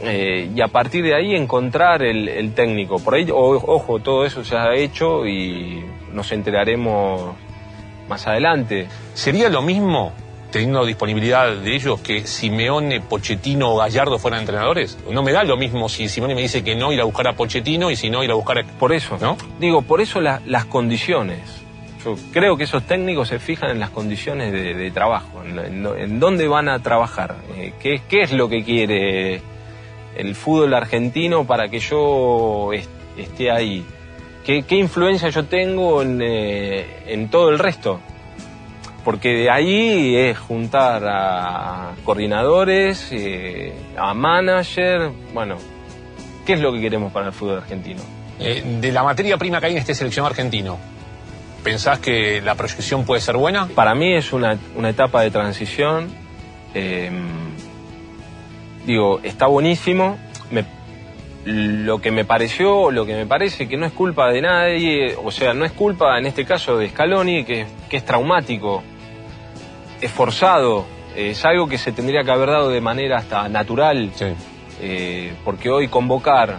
eh, 0.00 0.50
y 0.54 0.60
a 0.60 0.68
partir 0.68 1.02
de 1.02 1.14
ahí 1.14 1.34
encontrar 1.34 2.02
el, 2.02 2.28
el 2.28 2.52
técnico. 2.54 2.98
Por 3.00 3.14
ahí, 3.14 3.28
o- 3.32 3.36
ojo, 3.74 3.98
todo 4.00 4.24
eso 4.26 4.44
se 4.44 4.54
ha 4.56 4.74
hecho 4.74 5.26
y 5.26 5.82
nos 6.12 6.30
enteraremos 6.30 7.34
más 8.08 8.26
adelante. 8.26 8.88
¿Sería 9.14 9.48
lo 9.48 9.62
mismo, 9.62 10.12
teniendo 10.50 10.84
disponibilidad 10.86 11.54
de 11.54 11.74
ellos, 11.74 12.00
que 12.00 12.26
Simeone, 12.26 13.00
Pochettino 13.00 13.70
o 13.72 13.76
Gallardo 13.78 14.18
fueran 14.18 14.40
entrenadores? 14.40 14.98
No 15.10 15.22
me 15.22 15.32
da 15.32 15.44
lo 15.44 15.56
mismo 15.56 15.88
si 15.88 16.08
Simeone 16.08 16.34
me 16.34 16.42
dice 16.42 16.62
que 16.64 16.74
no 16.74 16.92
ir 16.92 17.00
a 17.00 17.04
buscar 17.04 17.28
a 17.28 17.34
Pochettino 17.34 17.90
y 17.90 17.96
si 17.96 18.10
no 18.10 18.22
ir 18.24 18.30
a 18.30 18.34
buscar 18.34 18.58
a... 18.58 18.64
Por 18.64 18.92
eso, 18.92 19.18
¿No? 19.20 19.36
Digo, 19.60 19.82
por 19.82 20.00
eso 20.00 20.20
la- 20.20 20.40
las 20.46 20.64
condiciones. 20.64 21.40
Yo 22.04 22.14
creo 22.32 22.56
que 22.56 22.64
esos 22.64 22.84
técnicos 22.84 23.28
se 23.28 23.38
fijan 23.40 23.70
en 23.70 23.80
las 23.80 23.90
condiciones 23.90 24.52
de, 24.52 24.72
de 24.74 24.90
trabajo, 24.92 25.42
en, 25.44 25.58
en- 25.58 25.86
en 25.98 26.20
dónde 26.20 26.46
van 26.46 26.68
a 26.68 26.78
trabajar, 26.78 27.34
eh, 27.56 27.72
qué, 27.82 28.02
qué 28.08 28.22
es 28.22 28.32
lo 28.32 28.48
que 28.48 28.62
quiere 28.64 29.42
el 30.16 30.34
fútbol 30.36 30.74
argentino 30.74 31.44
para 31.44 31.68
que 31.68 31.80
yo 31.80 32.72
est- 32.72 32.88
esté 33.16 33.50
ahí, 33.50 33.84
qué, 34.48 34.62
qué 34.62 34.76
influencia 34.76 35.28
yo 35.28 35.44
tengo 35.44 36.00
en, 36.00 36.22
eh, 36.22 37.02
en 37.06 37.28
todo 37.28 37.50
el 37.50 37.58
resto. 37.58 38.00
Porque 39.04 39.28
de 39.28 39.50
ahí 39.50 40.16
es 40.16 40.38
juntar 40.38 41.02
a 41.06 41.92
coordinadores, 42.02 43.08
eh, 43.12 43.74
a 43.98 44.14
manager, 44.14 45.10
bueno, 45.34 45.56
¿qué 46.46 46.54
es 46.54 46.60
lo 46.60 46.72
que 46.72 46.80
queremos 46.80 47.12
para 47.12 47.26
el 47.26 47.32
fútbol 47.32 47.58
argentino? 47.58 48.00
Eh, 48.40 48.78
de 48.80 48.90
la 48.90 49.02
materia 49.02 49.36
prima 49.36 49.60
que 49.60 49.66
hay 49.66 49.72
en 49.72 49.78
este 49.78 49.94
seleccionado 49.94 50.30
argentino, 50.30 50.78
¿pensás 51.62 51.98
que 51.98 52.40
la 52.40 52.54
proyección 52.54 53.04
puede 53.04 53.20
ser 53.20 53.36
buena? 53.36 53.66
Para 53.74 53.94
mí 53.94 54.14
es 54.14 54.32
una, 54.32 54.58
una 54.74 54.88
etapa 54.88 55.20
de 55.20 55.30
transición. 55.30 56.08
digo, 58.86 59.20
está 59.22 59.46
buenísimo. 59.46 60.16
Lo 61.50 62.00
que 62.00 62.10
me 62.10 62.24
pareció, 62.24 62.90
lo 62.90 63.06
que 63.06 63.14
me 63.14 63.26
parece 63.26 63.68
que 63.68 63.76
no 63.76 63.86
es 63.86 63.92
culpa 63.92 64.30
de 64.30 64.42
nadie, 64.42 65.16
o 65.22 65.30
sea, 65.30 65.54
no 65.54 65.64
es 65.64 65.72
culpa 65.72 66.18
en 66.18 66.26
este 66.26 66.44
caso 66.44 66.76
de 66.76 66.88
Scaloni, 66.88 67.44
que, 67.44 67.66
que 67.88 67.96
es 67.96 68.04
traumático, 68.04 68.82
es 70.00 70.10
forzado, 70.10 70.84
es 71.16 71.44
algo 71.44 71.68
que 71.68 71.78
se 71.78 71.92
tendría 71.92 72.22
que 72.22 72.30
haber 72.30 72.50
dado 72.50 72.68
de 72.68 72.80
manera 72.80 73.18
hasta 73.18 73.48
natural. 73.48 74.10
Sí. 74.14 74.26
Eh, 74.80 75.32
porque 75.44 75.70
hoy 75.70 75.88
convocar, 75.88 76.58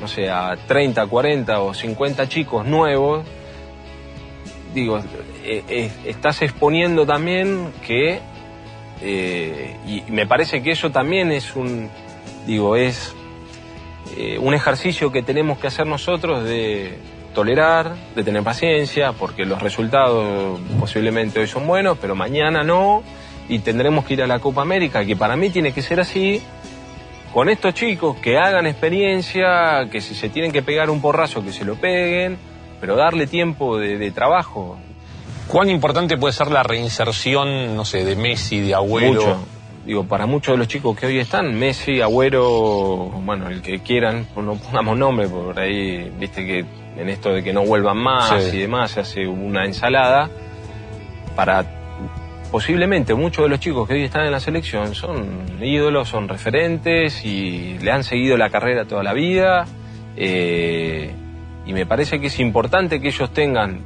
no 0.00 0.06
sé, 0.06 0.30
a 0.30 0.56
30, 0.66 1.06
40 1.06 1.60
o 1.60 1.74
50 1.74 2.28
chicos 2.28 2.66
nuevos, 2.66 3.24
digo, 4.74 4.98
eh, 5.42 5.64
eh, 5.68 5.90
estás 6.04 6.42
exponiendo 6.42 7.06
también 7.06 7.72
que 7.86 8.20
eh, 9.02 9.76
y 9.86 10.10
me 10.10 10.26
parece 10.26 10.62
que 10.62 10.70
eso 10.70 10.90
también 10.90 11.32
es 11.32 11.54
un, 11.54 11.90
digo, 12.46 12.76
es 12.76 13.14
eh, 14.16 14.38
un 14.38 14.54
ejercicio 14.54 15.10
que 15.10 15.22
tenemos 15.22 15.58
que 15.58 15.66
hacer 15.66 15.86
nosotros 15.86 16.44
de 16.44 16.98
tolerar, 17.34 17.94
de 18.14 18.24
tener 18.24 18.42
paciencia, 18.42 19.12
porque 19.12 19.44
los 19.44 19.60
resultados 19.60 20.58
posiblemente 20.80 21.40
hoy 21.40 21.46
son 21.46 21.66
buenos, 21.66 21.98
pero 21.98 22.14
mañana 22.14 22.62
no, 22.62 23.02
y 23.48 23.58
tendremos 23.58 24.04
que 24.04 24.14
ir 24.14 24.22
a 24.22 24.26
la 24.26 24.38
Copa 24.38 24.62
América, 24.62 25.04
que 25.04 25.16
para 25.16 25.36
mí 25.36 25.50
tiene 25.50 25.72
que 25.72 25.82
ser 25.82 26.00
así, 26.00 26.42
con 27.34 27.50
estos 27.50 27.74
chicos 27.74 28.16
que 28.16 28.38
hagan 28.38 28.66
experiencia, 28.66 29.88
que 29.90 30.00
si 30.00 30.14
se 30.14 30.30
tienen 30.30 30.50
que 30.50 30.62
pegar 30.62 30.88
un 30.88 31.02
porrazo, 31.02 31.44
que 31.44 31.52
se 31.52 31.64
lo 31.66 31.74
peguen, 31.76 32.38
pero 32.80 32.96
darle 32.96 33.26
tiempo 33.26 33.76
de, 33.78 33.98
de 33.98 34.10
trabajo. 34.10 34.78
¿Cuán 35.46 35.68
importante 35.68 36.16
puede 36.16 36.32
ser 36.32 36.50
la 36.50 36.62
reinserción, 36.62 37.76
no 37.76 37.84
sé, 37.84 38.04
de 38.04 38.16
Messi, 38.16 38.60
de 38.60 38.74
Agüero? 38.74 39.12
Mucho. 39.12 39.55
Digo, 39.86 40.04
para 40.04 40.26
muchos 40.26 40.54
de 40.54 40.58
los 40.58 40.66
chicos 40.68 40.98
que 40.98 41.06
hoy 41.06 41.18
están, 41.20 41.54
Messi, 41.56 42.00
Agüero, 42.00 42.42
bueno, 43.24 43.48
el 43.48 43.62
que 43.62 43.78
quieran, 43.78 44.26
no 44.34 44.54
pongamos 44.56 44.98
nombre, 44.98 45.28
por 45.28 45.56
ahí, 45.60 46.10
viste 46.18 46.44
que 46.44 46.64
en 47.00 47.08
esto 47.08 47.32
de 47.32 47.44
que 47.44 47.52
no 47.52 47.64
vuelvan 47.64 47.98
más 47.98 48.42
Sí. 48.42 48.56
y 48.56 48.60
demás, 48.62 48.90
se 48.90 49.00
hace 49.00 49.26
una 49.28 49.64
ensalada. 49.64 50.28
Para 51.36 51.64
posiblemente 52.50 53.14
muchos 53.14 53.44
de 53.44 53.48
los 53.48 53.60
chicos 53.60 53.86
que 53.86 53.94
hoy 53.94 54.02
están 54.04 54.24
en 54.26 54.32
la 54.32 54.40
selección 54.40 54.94
son 54.94 55.58
ídolos, 55.62 56.08
son 56.08 56.28
referentes 56.28 57.24
y 57.24 57.78
le 57.80 57.90
han 57.92 58.02
seguido 58.02 58.36
la 58.36 58.50
carrera 58.50 58.86
toda 58.86 59.02
la 59.02 59.12
vida. 59.12 59.66
eh, 60.16 61.10
y 61.66 61.72
me 61.74 61.84
parece 61.84 62.18
que 62.20 62.28
es 62.28 62.38
importante 62.40 63.00
que 63.00 63.08
ellos 63.08 63.32
tengan, 63.34 63.80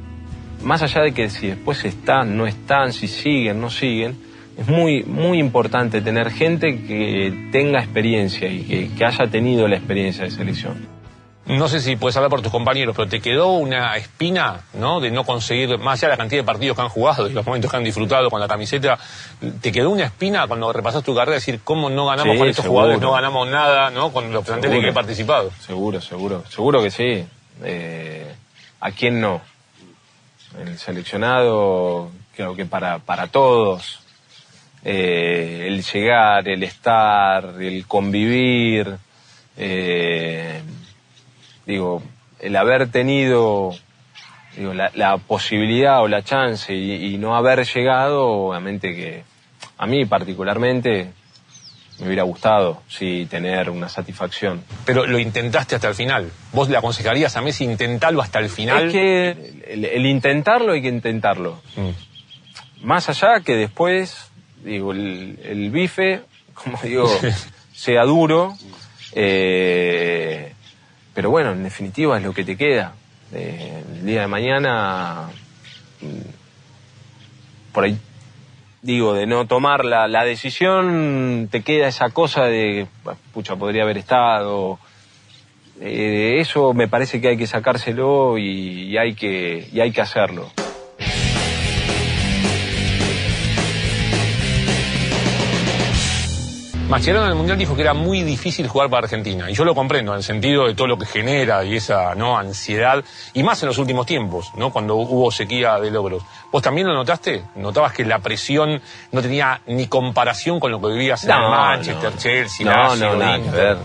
más 0.63 0.81
allá 0.83 1.01
de 1.01 1.13
que 1.13 1.29
si 1.29 1.47
después 1.47 1.83
están, 1.83 2.37
no 2.37 2.45
están, 2.47 2.93
si 2.93 3.07
siguen, 3.07 3.59
no 3.59 3.69
siguen, 3.71 4.15
es 4.57 4.67
muy, 4.67 5.03
muy 5.03 5.39
importante 5.39 6.01
tener 6.01 6.31
gente 6.31 6.83
que 6.83 7.49
tenga 7.51 7.79
experiencia 7.79 8.47
y 8.49 8.63
que, 8.63 8.89
que 8.95 9.05
haya 9.05 9.27
tenido 9.27 9.67
la 9.67 9.77
experiencia 9.77 10.23
de 10.25 10.31
selección. 10.31 11.01
No 11.47 11.67
sé 11.67 11.81
si 11.81 11.95
puedes 11.95 12.15
hablar 12.15 12.29
por 12.29 12.41
tus 12.43 12.51
compañeros, 12.51 12.95
pero 12.95 13.09
te 13.09 13.19
quedó 13.19 13.53
una 13.53 13.97
espina, 13.97 14.61
¿no? 14.75 14.99
De 14.99 15.09
no 15.09 15.23
conseguir, 15.25 15.75
más 15.79 15.99
allá 15.99 16.09
de 16.09 16.13
la 16.13 16.17
cantidad 16.17 16.41
de 16.41 16.45
partidos 16.45 16.75
que 16.77 16.83
han 16.83 16.89
jugado 16.89 17.27
y 17.27 17.33
los 17.33 17.43
momentos 17.45 17.69
que 17.71 17.77
han 17.77 17.83
disfrutado 17.83 18.29
con 18.29 18.39
la 18.39 18.47
camiseta, 18.47 18.99
¿te 19.59 19.71
quedó 19.71 19.89
una 19.89 20.03
espina 20.05 20.45
cuando 20.47 20.71
repasas 20.71 21.03
tu 21.03 21.15
carrera? 21.15 21.35
decir, 21.35 21.59
¿cómo 21.63 21.89
no 21.89 22.05
ganamos 22.05 22.33
Sí, 22.33 22.39
con 22.39 22.47
estos 22.47 22.63
seguro. 22.63 22.81
jugadores? 22.81 23.01
No 23.01 23.11
ganamos 23.13 23.49
nada, 23.49 23.89
¿no? 23.89 24.13
Con 24.13 24.31
los 24.31 24.45
planteles 24.45 24.75
Seguro. 24.75 24.85
que 24.85 24.89
he 24.91 24.93
participado. 24.93 25.51
Seguro, 25.59 25.99
seguro, 25.99 26.43
seguro 26.47 26.81
que 26.83 26.91
sí. 26.91 27.25
Eh, 27.63 28.31
¿A 28.79 28.91
quién 28.91 29.19
no? 29.19 29.41
El 30.63 30.77
seleccionado, 30.77 32.11
creo 32.35 32.55
que 32.55 32.65
para, 32.65 32.99
para 32.99 33.27
todos, 33.27 33.99
eh, 34.83 35.65
el 35.67 35.83
llegar, 35.83 36.47
el 36.47 36.63
estar, 36.63 37.61
el 37.61 37.85
convivir, 37.87 38.95
eh, 39.57 40.61
digo, 41.65 42.01
el 42.39 42.55
haber 42.55 42.89
tenido 42.89 43.71
digo, 44.55 44.73
la, 44.73 44.91
la 44.95 45.17
posibilidad 45.17 46.01
o 46.01 46.07
la 46.07 46.23
chance 46.23 46.73
y, 46.73 47.13
y 47.13 47.17
no 47.17 47.35
haber 47.35 47.65
llegado, 47.65 48.27
obviamente 48.27 48.95
que 48.95 49.23
a 49.77 49.85
mí 49.85 50.05
particularmente 50.05 51.11
me 51.99 52.07
hubiera 52.07 52.23
gustado, 52.23 52.81
sí, 52.87 53.27
tener 53.29 53.69
una 53.69 53.87
satisfacción. 53.87 54.63
Pero 54.85 55.05
lo 55.05 55.19
intentaste 55.19 55.75
hasta 55.75 55.87
el 55.87 55.93
final. 55.93 56.31
¿Vos 56.51 56.67
le 56.67 56.77
aconsejarías 56.77 57.37
a 57.37 57.41
Messi 57.41 57.63
intentarlo 57.63 58.21
hasta 58.21 58.39
el 58.39 58.49
final? 58.49 58.87
Es 58.87 58.93
que 58.93 59.29
el, 59.67 59.85
el 59.85 60.05
intentarlo 60.07 60.73
hay 60.73 60.81
que 60.81 60.87
intentarlo. 60.87 61.61
Mm. 61.75 62.85
Más 62.85 63.07
allá 63.09 63.41
que 63.41 63.55
después, 63.55 64.30
digo, 64.63 64.91
el, 64.91 65.39
el 65.43 65.69
bife, 65.71 66.21
como 66.53 66.77
digo, 66.83 67.09
sea 67.73 68.03
duro, 68.03 68.53
eh, 69.13 70.53
pero 71.13 71.29
bueno, 71.29 71.51
en 71.51 71.63
definitiva 71.63 72.17
es 72.17 72.23
lo 72.23 72.33
que 72.33 72.43
te 72.43 72.55
queda. 72.55 72.93
Eh, 73.33 73.83
el 73.93 74.05
día 74.05 74.21
de 74.21 74.27
mañana, 74.27 75.29
mm, 76.01 77.71
por 77.73 77.85
ahí, 77.85 77.97
digo, 78.81 79.13
de 79.13 79.25
no 79.25 79.47
tomar 79.47 79.85
la, 79.85 80.07
la 80.07 80.23
decisión, 80.23 81.47
te 81.51 81.61
queda 81.61 81.87
esa 81.87 82.09
cosa 82.09 82.45
de, 82.45 82.87
pucha, 83.33 83.55
podría 83.55 83.83
haber 83.83 83.97
estado. 83.97 84.79
Eh, 85.79 86.37
eso 86.39 86.73
me 86.73 86.87
parece 86.87 87.19
que 87.21 87.29
hay 87.29 87.37
que 87.37 87.47
sacárselo 87.47 88.37
y, 88.37 88.89
y 88.89 88.97
hay 88.97 89.15
que, 89.15 89.67
y 89.71 89.79
hay 89.79 89.91
que 89.91 90.01
hacerlo. 90.01 90.51
Mascherano 96.91 97.23
en 97.25 97.31
el 97.31 97.37
Mundial 97.37 97.57
dijo 97.57 97.73
que 97.73 97.83
era 97.83 97.93
muy 97.93 98.21
difícil 98.21 98.67
jugar 98.67 98.89
para 98.89 99.05
Argentina. 99.05 99.49
Y 99.49 99.53
yo 99.53 99.63
lo 99.63 99.73
comprendo 99.73 100.11
en 100.11 100.17
el 100.17 100.23
sentido 100.23 100.67
de 100.67 100.73
todo 100.75 100.87
lo 100.87 100.97
que 100.97 101.05
genera 101.05 101.63
y 101.63 101.77
esa 101.77 102.15
no 102.15 102.37
ansiedad. 102.37 103.01
Y 103.33 103.43
más 103.43 103.63
en 103.63 103.67
los 103.67 103.77
últimos 103.77 104.05
tiempos, 104.05 104.51
¿no? 104.57 104.71
Cuando 104.73 104.95
hubo 104.97 105.31
sequía 105.31 105.79
de 105.79 105.89
logros. 105.89 106.21
¿Vos 106.51 106.61
también 106.61 106.87
lo 106.87 106.93
notaste? 106.93 107.43
¿Notabas 107.55 107.93
que 107.93 108.03
la 108.03 108.19
presión 108.19 108.81
no 109.13 109.21
tenía 109.21 109.61
ni 109.67 109.87
comparación 109.87 110.59
con 110.59 110.69
lo 110.69 110.81
que 110.81 110.87
vivías 110.89 111.23
en 111.23 111.31
el 111.31 111.39
Manchester, 111.39 112.11
no. 112.11 112.17
Chelsea, 112.19 112.65
No, 112.65 112.71
Lazio, 112.73 113.07
no, 113.07 113.15
nada 113.15 113.37
que 113.37 113.45
Inter? 113.45 113.53
ver. 113.63 113.77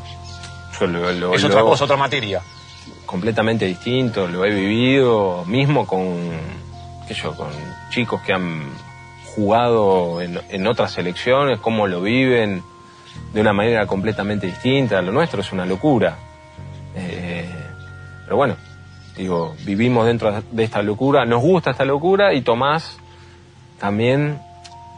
Yo 0.81 0.87
lo, 0.88 1.12
lo- 1.12 1.35
Es 1.35 1.42
lo- 1.42 1.49
otra 1.49 1.61
cosa, 1.62 1.85
otra 1.85 1.97
materia. 1.97 2.42
completamente 3.07 3.66
distinto, 3.66 4.27
lo 4.27 4.45
he 4.45 4.51
vivido 4.51 5.45
mismo 5.47 5.87
con, 5.87 6.29
qué 7.07 7.14
sé 7.14 7.23
yo, 7.23 7.37
con 7.37 7.47
chicos 7.90 8.21
que 8.23 8.33
han 8.33 8.64
jugado 9.37 10.21
en, 10.21 10.40
en 10.51 10.66
otras 10.66 10.90
selecciones, 10.90 11.61
cómo 11.61 11.87
lo 11.87 12.01
viven 12.03 12.64
de 13.33 13.41
una 13.41 13.53
manera 13.53 13.87
completamente 13.87 14.47
distinta. 14.47 15.03
Lo 15.03 15.13
nuestro 15.13 15.41
es 15.41 15.53
una 15.53 15.67
locura. 15.67 16.17
Eh, 16.95 17.45
pero 18.25 18.37
bueno, 18.37 18.57
digo, 19.17 19.55
vivimos 19.65 20.07
dentro 20.07 20.43
de 20.51 20.65
esta 20.65 20.83
locura, 20.83 21.25
nos 21.25 21.43
gusta 21.43 21.71
esta 21.71 21.85
locura 21.85 22.33
y 22.35 22.43
Tomás 22.43 22.99
también 23.79 24.41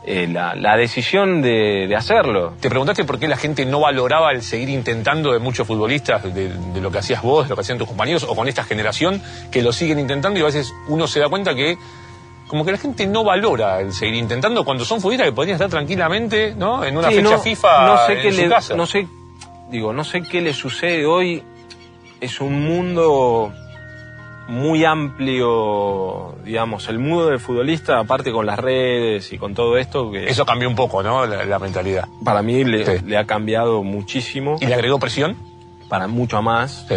eh, 0.06 0.28
la, 0.28 0.54
la 0.54 0.76
decisión 0.76 1.42
de, 1.42 1.86
de 1.88 1.96
hacerlo. 1.96 2.54
¿Te 2.60 2.68
preguntaste 2.68 3.04
por 3.04 3.18
qué 3.18 3.26
la 3.26 3.36
gente 3.36 3.66
no 3.66 3.80
valoraba 3.80 4.30
el 4.30 4.42
seguir 4.42 4.68
intentando 4.68 5.32
de 5.32 5.40
muchos 5.40 5.66
futbolistas, 5.66 6.22
de, 6.22 6.48
de 6.54 6.80
lo 6.80 6.90
que 6.90 6.98
hacías 6.98 7.22
vos, 7.22 7.44
de 7.44 7.50
lo 7.50 7.56
que 7.56 7.62
hacían 7.62 7.78
tus 7.78 7.88
compañeros, 7.88 8.22
o 8.22 8.34
con 8.34 8.48
esta 8.48 8.62
generación 8.62 9.20
que 9.50 9.62
lo 9.62 9.72
siguen 9.72 9.98
intentando 9.98 10.38
y 10.38 10.42
a 10.42 10.46
veces 10.46 10.72
uno 10.88 11.06
se 11.06 11.20
da 11.20 11.28
cuenta 11.28 11.54
que 11.54 11.76
como 12.48 12.64
que 12.64 12.72
la 12.72 12.78
gente 12.78 13.06
no 13.06 13.22
valora 13.24 13.80
el 13.80 13.92
seguir 13.92 14.14
intentando 14.16 14.64
cuando 14.64 14.84
son 14.84 15.00
futbolistas 15.00 15.28
que 15.28 15.32
podrían 15.32 15.54
estar 15.54 15.68
tranquilamente, 15.70 16.54
¿no? 16.56 16.82
En 16.84 16.96
una 16.96 17.08
Sí, 17.10 17.16
fecha 17.16 17.30
no- 17.30 17.38
FIFA 17.38 17.86
no 17.86 18.06
sé 18.06 18.12
en 18.14 18.22
qué 18.22 18.32
su 18.32 18.40
le, 18.42 18.48
casa. 18.48 18.74
No 18.74 18.86
sé, 18.86 19.06
digo, 19.70 19.92
no 19.92 20.02
sé 20.02 20.22
qué 20.22 20.40
le 20.40 20.52
sucede 20.52 21.06
hoy. 21.06 21.42
Es 22.20 22.40
un 22.40 22.64
mundo 22.64 23.52
muy 24.48 24.84
amplio, 25.48 26.34
digamos, 26.44 26.88
el 26.88 26.98
mundo 26.98 27.26
del 27.26 27.38
futbolista, 27.38 27.98
aparte 27.98 28.32
con 28.32 28.46
las 28.46 28.58
redes 28.58 29.32
y 29.32 29.38
con 29.38 29.54
todo 29.54 29.76
esto, 29.76 30.10
que 30.10 30.26
Eso 30.26 30.44
cambió 30.46 30.68
un 30.68 30.74
poco, 30.74 31.02
¿no? 31.02 31.26
La, 31.26 31.44
la 31.44 31.58
mentalidad. 31.58 32.08
para 32.24 32.42
mí 32.42 32.64
le, 32.64 32.84
Sí. 32.98 33.04
le 33.04 33.16
ha 33.18 33.24
cambiado 33.26 33.82
muchísimo, 33.82 34.56
¿Y 34.60 34.66
le 34.66 34.74
agregó 34.74 34.98
presión? 34.98 35.36
para 35.88 36.06
mucho 36.06 36.40
más, 36.42 36.86
Sí. 36.88 36.96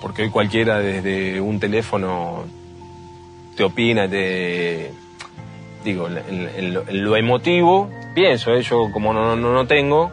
porque 0.00 0.22
hoy 0.24 0.30
cualquiera 0.30 0.78
desde 0.80 1.40
un 1.40 1.58
teléfono 1.60 2.44
te 3.62 3.66
opina, 3.66 4.08
te 4.08 4.90
digo, 5.84 6.08
en, 6.08 6.18
en- 6.18 6.50
en 6.88 7.04
lo, 7.04 7.16
emotivo, 7.16 7.88
pienso, 8.14 8.52
¿eh? 8.52 8.62
yo 8.62 8.90
como 8.92 9.12
no, 9.12 9.36
no, 9.36 9.52
no 9.52 9.66
tengo, 9.68 10.10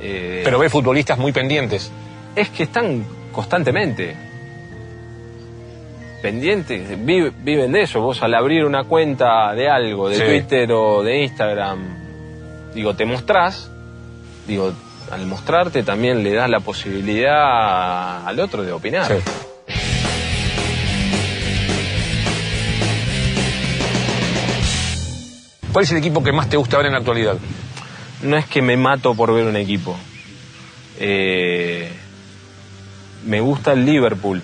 eh, 0.00 0.42
Pero 0.44 0.58
ve 0.58 0.68
futbolistas 0.68 1.18
muy 1.18 1.32
pendientes. 1.32 1.90
es 2.36 2.50
que 2.50 2.64
están 2.64 3.04
constantemente 3.32 4.14
pendientes, 6.22 7.04
vi- 7.04 7.30
viven 7.42 7.72
de 7.72 7.82
eso. 7.82 8.00
Vos 8.00 8.22
al 8.22 8.34
abrir 8.34 8.64
una 8.64 8.84
cuenta 8.84 9.54
de 9.54 9.68
algo, 9.68 10.08
de 10.08 10.16
Sí. 10.16 10.22
Twitter 10.24 10.70
o 10.72 11.02
de 11.02 11.22
Instagram, 11.22 11.78
digo, 12.74 12.94
te 12.94 13.04
mostrás, 13.06 13.70
digo, 14.46 14.72
al 15.10 15.26
mostrarte 15.26 15.82
también 15.84 16.22
le 16.22 16.34
das 16.34 16.50
la 16.50 16.60
posibilidad 16.60 18.26
al 18.26 18.38
otro 18.40 18.62
de 18.62 18.72
opinar. 18.72 19.06
Sí. 19.06 19.14
¿Cuál 25.72 25.84
es 25.84 25.90
el 25.92 25.98
equipo 25.98 26.22
que 26.22 26.32
más 26.32 26.48
te 26.48 26.56
gusta 26.56 26.76
ver 26.78 26.86
en 26.86 26.92
la 26.92 26.98
actualidad? 26.98 27.36
No 28.22 28.36
es 28.36 28.46
que 28.46 28.62
me 28.62 28.76
mato 28.76 29.14
por 29.14 29.32
ver 29.32 29.46
un 29.46 29.56
equipo. 29.56 29.96
Eh, 30.98 31.90
me 33.26 33.40
gusta 33.40 33.72
el 33.72 33.84
Liverpool, 33.84 34.42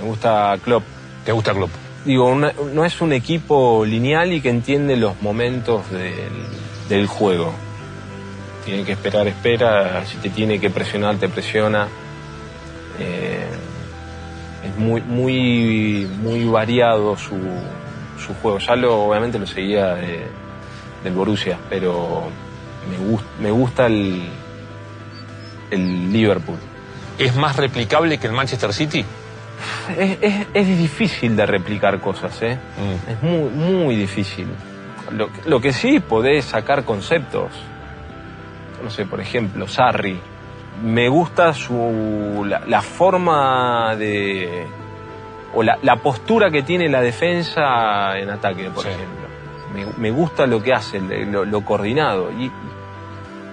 me 0.00 0.06
gusta 0.08 0.56
Klopp. 0.62 0.82
¿Te 1.24 1.32
gusta 1.32 1.52
Klopp? 1.52 1.70
Digo, 2.04 2.26
una- 2.26 2.52
no 2.72 2.84
es 2.84 3.00
un 3.00 3.12
equipo 3.12 3.84
lineal 3.84 4.32
y 4.32 4.40
que 4.40 4.48
entiende 4.50 4.96
los 4.96 5.20
momentos 5.22 5.88
del, 5.90 6.32
del 6.88 7.06
juego. 7.06 7.52
Tiene 8.64 8.84
que 8.84 8.92
esperar, 8.92 9.28
espera. 9.28 10.04
Si 10.06 10.16
te 10.16 10.30
tiene 10.30 10.58
que 10.58 10.70
presionar, 10.70 11.16
te 11.16 11.28
presiona. 11.28 11.86
Eh, 12.98 13.46
es 14.64 14.76
muy, 14.78 15.00
muy, 15.02 16.08
muy 16.20 16.44
variado 16.44 17.16
su, 17.16 17.36
su 18.24 18.34
juego. 18.42 18.58
Ya 18.58 18.74
lo, 18.74 19.04
obviamente 19.04 19.38
lo 19.38 19.46
seguía 19.46 19.94
de- 19.94 20.26
del 21.04 21.12
Borussia, 21.14 21.58
pero 21.68 22.22
me, 22.90 22.98
gust- 22.98 23.24
me 23.40 23.50
gusta 23.50 23.86
el, 23.86 24.22
el 25.70 26.12
Liverpool. 26.12 26.58
¿Es 27.18 27.34
más 27.36 27.56
replicable 27.56 28.18
que 28.18 28.26
el 28.26 28.32
Manchester 28.32 28.72
City? 28.72 29.04
Es, 29.96 30.18
es- 30.20 30.46
es 30.54 30.66
difícil 30.78 31.36
de 31.36 31.46
replicar 31.46 32.00
cosas, 32.00 32.40
¿eh? 32.42 32.58
Mm. 32.78 33.10
Es 33.10 33.22
muy, 33.22 33.50
muy 33.50 33.96
difícil. 33.96 34.46
Lo, 35.12 35.28
lo 35.46 35.60
que 35.60 35.72
sí 35.72 36.00
podés 36.00 36.44
sacar 36.46 36.84
conceptos. 36.84 37.50
No 38.82 38.90
sé, 38.90 39.04
por 39.06 39.20
ejemplo, 39.20 39.68
Sarri. 39.68 40.18
Me 40.82 41.08
gusta 41.08 41.52
su, 41.52 42.44
la, 42.48 42.62
la 42.66 42.80
forma 42.82 43.94
de... 43.96 44.66
o 45.54 45.62
la, 45.62 45.78
la 45.82 45.96
postura 45.96 46.50
que 46.50 46.62
tiene 46.62 46.88
la 46.88 47.00
defensa 47.02 48.18
en 48.18 48.30
ataque, 48.30 48.70
por 48.70 48.82
Sí. 48.84 48.88
ejemplo. 48.88 49.21
Me, 49.74 49.86
me 49.98 50.10
gusta 50.10 50.46
lo 50.46 50.62
que 50.62 50.72
hace, 50.72 51.00
lo, 51.00 51.44
lo 51.44 51.64
coordinado. 51.64 52.30
Y, 52.32 52.50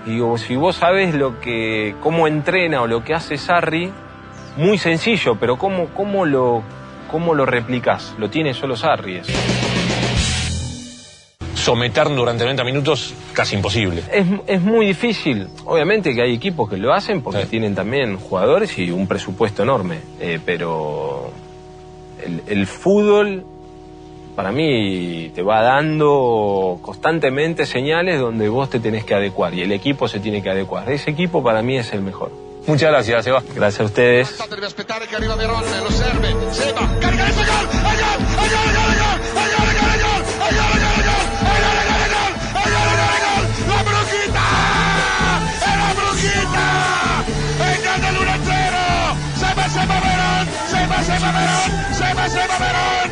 y 0.05 0.12
digo, 0.13 0.38
si 0.38 0.55
vos 0.55 0.75
sabés 0.77 1.13
lo 1.15 1.39
que, 1.39 1.95
cómo 2.01 2.27
entrena 2.27 2.82
o 2.82 2.88
lo 2.88 3.03
que 3.03 3.13
hace 3.13 3.38
Sarri, 3.38 3.91
muy 4.58 4.77
sencillo, 4.77 5.36
pero 5.39 5.58
cómo, 5.58 5.88
cómo 5.95 6.25
lo, 6.25 6.63
cómo 7.12 7.34
lo 7.34 7.45
replicás. 7.45 8.15
Lo 8.17 8.29
tiene 8.29 8.53
solo 8.53 8.75
Sarri. 8.75 9.17
eso. 9.17 9.32
Someter 11.55 12.08
durante 12.10 12.43
90 12.43 12.63
minutos, 12.63 13.13
casi 13.34 13.55
imposible. 13.55 14.01
Es, 14.12 14.25
es 14.47 14.62
muy 14.62 14.88
difícil. 14.88 15.47
Obviamente 15.65 16.15
que 16.15 16.21
hay 16.21 16.34
equipos 16.34 16.69
que 16.69 16.77
lo 16.77 16.93
hacen 16.93 17.21
porque 17.21 17.43
Sí. 17.43 17.47
tienen 17.49 17.75
también 17.75 18.17
jugadores 18.17 18.77
y 18.79 18.89
un 18.91 19.08
presupuesto 19.08 19.63
enorme. 19.63 19.99
Eh, 20.19 20.39
pero 20.43 21.32
el, 22.23 22.41
el 22.47 22.65
fútbol, 22.65 23.43
para 24.39 24.54
mí 24.54 25.34
te 25.36 25.41
va 25.41 25.62
dando 25.62 26.80
constantemente 26.82 27.65
señales 27.65 28.21
donde 28.21 28.47
vos 28.47 28.69
te 28.69 28.80
tenés 28.80 29.04
que 29.04 29.13
adecuar 29.13 29.54
y 29.54 29.63
el 29.63 29.73
equipo 29.73 30.08
se 30.08 30.21
tiene 30.21 30.41
que 30.41 30.49
adecuar. 30.49 30.89
Ese 30.89 31.12
equipo 31.12 31.43
para 31.43 31.62
mí 31.62 31.75
es 31.75 31.91
el 31.91 32.02
mejor. 32.02 32.32
Muchas 32.65 32.89
gracias, 32.89 33.25
Seba. 33.25 33.43
Gracias 33.54 33.82
a 33.82 33.84
ustedes. 33.84 34.30
Seba, 34.30 34.45
Verón, 34.56 35.38
Verón, 35.38 35.63
Verón. 52.60 53.09